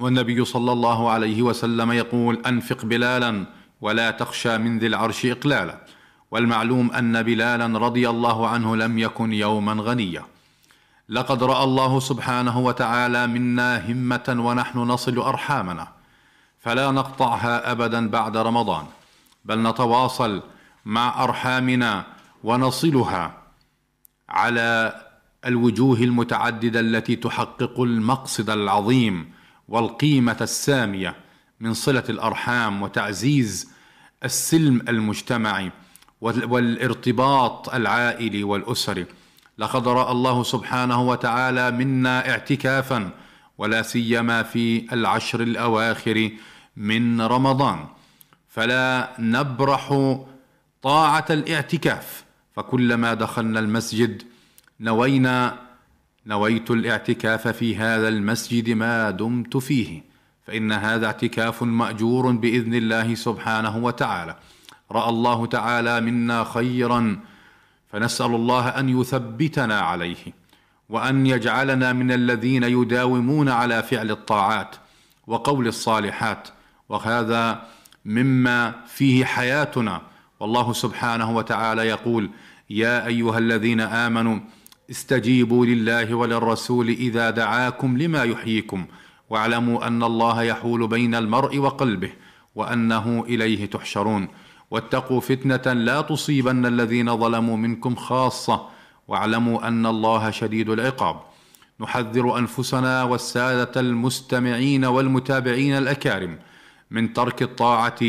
والنبي 0.00 0.44
صلى 0.44 0.72
الله 0.72 1.10
عليه 1.10 1.42
وسلم 1.42 1.92
يقول 1.92 2.42
أنفق 2.46 2.84
بلالا 2.84 3.46
ولا 3.80 4.10
تخشى 4.10 4.58
من 4.58 4.78
ذي 4.78 4.86
العرش 4.86 5.26
اقلالا. 5.26 5.86
والمعلوم 6.30 6.92
أن 6.92 7.22
بلالا 7.22 7.78
رضي 7.78 8.10
الله 8.10 8.48
عنه 8.48 8.76
لم 8.76 8.98
يكن 8.98 9.32
يوما 9.32 9.72
غنيا. 9.72 10.24
لقد 11.08 11.42
رأى 11.42 11.64
الله 11.64 12.00
سبحانه 12.00 12.58
وتعالى 12.58 13.26
منا 13.26 13.90
همة 13.92 14.36
ونحن 14.38 14.78
نصل 14.78 15.18
أرحامنا 15.18 15.88
فلا 16.60 16.90
نقطعها 16.90 17.72
ابدا 17.72 18.08
بعد 18.08 18.36
رمضان 18.36 18.86
بل 19.44 19.62
نتواصل 19.62 20.42
مع 20.84 21.24
أرحامنا 21.24 22.04
ونصلها 22.44 23.34
على 24.28 25.00
الوجوه 25.46 25.98
المتعددة 25.98 26.80
التي 26.80 27.16
تحقق 27.16 27.80
المقصد 27.80 28.50
العظيم 28.50 29.32
والقيمة 29.68 30.36
السامية 30.40 31.16
من 31.60 31.74
صلة 31.74 32.04
الأرحام 32.08 32.82
وتعزيز 32.82 33.72
السلم 34.24 34.80
المجتمعي 34.88 35.72
والارتباط 36.20 37.74
العائلي 37.74 38.44
والأسري. 38.44 39.06
لقد 39.62 39.88
رأى 39.88 40.12
الله 40.12 40.42
سبحانه 40.42 41.02
وتعالى 41.02 41.70
منا 41.70 42.30
اعتكافا 42.30 43.10
ولا 43.58 43.82
سيما 43.82 44.42
في 44.42 44.92
العشر 44.92 45.40
الأواخر 45.40 46.30
من 46.76 47.20
رمضان. 47.20 47.86
فلا 48.48 49.10
نبرح 49.18 50.14
طاعة 50.82 51.24
الاعتكاف. 51.30 52.24
فكلما 52.56 53.14
دخلنا 53.14 53.60
المسجد 53.60 54.22
نوينا 54.80 55.58
نويت 56.26 56.70
الاعتكاف 56.70 57.48
في 57.48 57.76
هذا 57.76 58.08
المسجد 58.08 58.70
ما 58.70 59.10
دمت 59.10 59.56
فيه. 59.56 60.02
فإن 60.46 60.72
هذا 60.72 61.06
اعتكاف 61.06 61.62
مأجور 61.62 62.32
بإذن 62.32 62.74
الله 62.74 63.14
سبحانه 63.14 63.76
وتعالى. 63.76 64.36
رأى 64.92 65.08
الله 65.08 65.46
تعالى 65.46 66.00
منا 66.00 66.44
خيرا 66.44 67.20
فنسأل 67.92 68.34
الله 68.34 68.68
أن 68.68 69.00
يثبتنا 69.00 69.80
عليه 69.80 70.42
وأن 70.88 71.26
يجعلنا 71.26 71.92
من 71.92 72.12
الذين 72.12 72.62
يداومون 72.62 73.48
على 73.48 73.82
فعل 73.82 74.10
الطاعات 74.10 74.76
وقول 75.26 75.66
الصالحات 75.68 76.48
وهذا 76.88 77.62
مما 78.04 78.74
فيه 78.86 79.24
حياتنا. 79.24 80.02
والله 80.40 80.72
سبحانه 80.72 81.36
وتعالى 81.36 81.82
يقول 81.82 82.30
يا 82.70 83.06
أيها 83.06 83.38
الذين 83.38 83.80
آمنوا 83.80 84.38
استجيبوا 84.90 85.66
لله 85.66 86.14
وللرسول 86.14 86.88
إذا 86.88 87.30
دعاكم 87.30 87.98
لما 87.98 88.22
يحييكم 88.24 88.86
واعلموا 89.30 89.86
أن 89.86 90.02
الله 90.02 90.42
يحول 90.42 90.88
بين 90.88 91.14
المرء 91.14 91.58
وقلبه 91.58 92.12
وأنه 92.54 93.24
إليه 93.28 93.66
تحشرون. 93.66 94.28
واتقوا 94.72 95.20
فتنة 95.20 95.72
لا 95.72 96.00
تصيبن 96.00 96.66
الذين 96.66 97.16
ظلموا 97.16 97.56
منكم 97.56 97.94
خاصة 97.94 98.66
واعلموا 99.08 99.68
أن 99.68 99.86
الله 99.86 100.30
شديد 100.30 100.68
العقاب. 100.70 101.16
نحذر 101.80 102.38
أنفسنا 102.38 103.02
والسادة 103.02 103.80
المستمعين 103.80 104.84
والمتابعين 104.84 105.78
الأكارم 105.78 106.38
من 106.90 107.12
ترك 107.12 107.42
الطاعة 107.42 108.00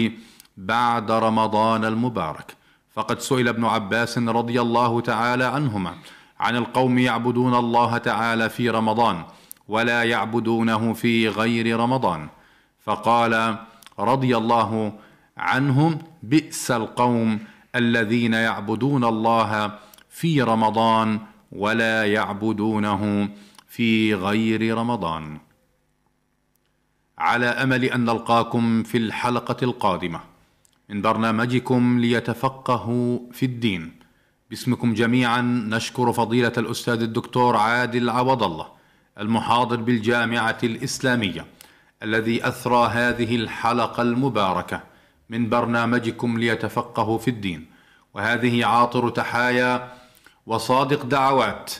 بعد 0.57 1.11
رمضان 1.11 1.85
المبارك. 1.85 2.55
فقد 2.93 3.19
سئل 3.19 3.47
ابن 3.47 3.65
عباس 3.65 4.17
رضي 4.17 4.61
الله 4.61 5.01
تعالى 5.01 5.43
عنهما 5.43 5.93
عن 6.39 6.55
القوم 6.55 6.97
يعبدون 6.97 7.55
الله 7.55 7.97
تعالى 7.97 8.49
في 8.49 8.69
رمضان 8.69 9.23
ولا 9.67 10.03
يعبدونه 10.03 10.93
في 10.93 11.27
غير 11.27 11.79
رمضان. 11.79 12.27
فقال 12.85 13.57
رضي 13.99 14.37
الله 14.37 14.93
عنهم 15.37 15.99
بئس 16.23 16.71
القوم 16.71 17.39
الذين 17.75 18.33
يعبدون 18.33 19.03
الله 19.03 19.79
في 20.09 20.41
رمضان 20.41 21.19
ولا 21.51 22.05
يعبدونه 22.05 23.29
في 23.67 24.15
غير 24.15 24.77
رمضان. 24.77 25.39
على 27.17 27.45
أمل 27.45 27.83
أن 27.83 28.05
نلقاكم 28.05 28.83
في 28.83 28.97
الحلقة 28.97 29.57
القادمة. 29.63 30.19
من 30.89 31.01
برنامجكم 31.01 31.99
ليتفقهوا 31.99 33.19
في 33.31 33.45
الدين. 33.45 33.91
باسمكم 34.49 34.93
جميعا 34.93 35.41
نشكر 35.41 36.13
فضيلة 36.13 36.53
الأستاذ 36.57 37.01
الدكتور 37.01 37.55
عادل 37.57 38.09
عوض 38.09 38.43
الله 38.43 38.67
المحاضر 39.19 39.75
بالجامعة 39.75 40.57
الإسلامية 40.63 41.45
الذي 42.03 42.47
أثرى 42.47 42.87
هذه 42.87 43.35
الحلقة 43.35 44.01
المباركة. 44.01 44.92
من 45.29 45.49
برنامجكم 45.49 46.37
ليتفقهوا 46.37 47.17
في 47.17 47.27
الدين. 47.27 47.65
وهذه 48.13 48.65
عاطر 48.65 49.09
تحايا 49.09 49.93
وصادق 50.47 51.05
دعوات. 51.05 51.71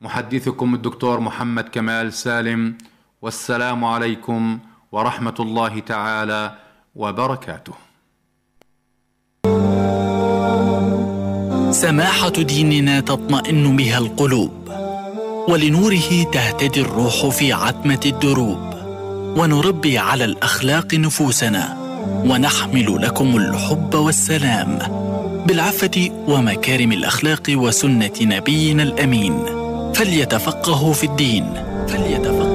محدثكم 0.00 0.74
الدكتور 0.74 1.20
محمد 1.20 1.68
كمال 1.68 2.12
سالم. 2.12 2.78
والسلام 3.22 3.84
عليكم 3.84 4.58
ورحمة 4.92 5.34
الله 5.40 5.78
تعالى 5.78 6.54
وبركاته. 6.96 7.72
سماحة 11.70 12.28
ديننا 12.28 13.00
تطمئن 13.00 13.76
بها 13.76 13.98
القلوب 13.98 14.68
ولنوره 15.48 16.22
تهتدي 16.32 16.80
الروح 16.80 17.26
في 17.28 17.52
عتمة 17.52 18.00
الدروب 18.06 18.74
ونربي 19.38 19.98
على 19.98 20.24
الأخلاق 20.24 20.94
نفوسنا. 20.94 21.85
ونحمل 22.06 23.02
لكم 23.02 23.36
الحب 23.36 23.94
والسلام 23.94 24.78
بالعفه 25.46 26.10
ومكارم 26.28 26.92
الأخلاق 26.92 27.42
وسنة 27.50 28.12
نبينا 28.20 28.82
الأمين. 28.82 29.44
فليتفقهوا 29.94 30.92
في 30.92 31.04
الدين. 31.04 31.44
فليتفقهوا 31.88 32.45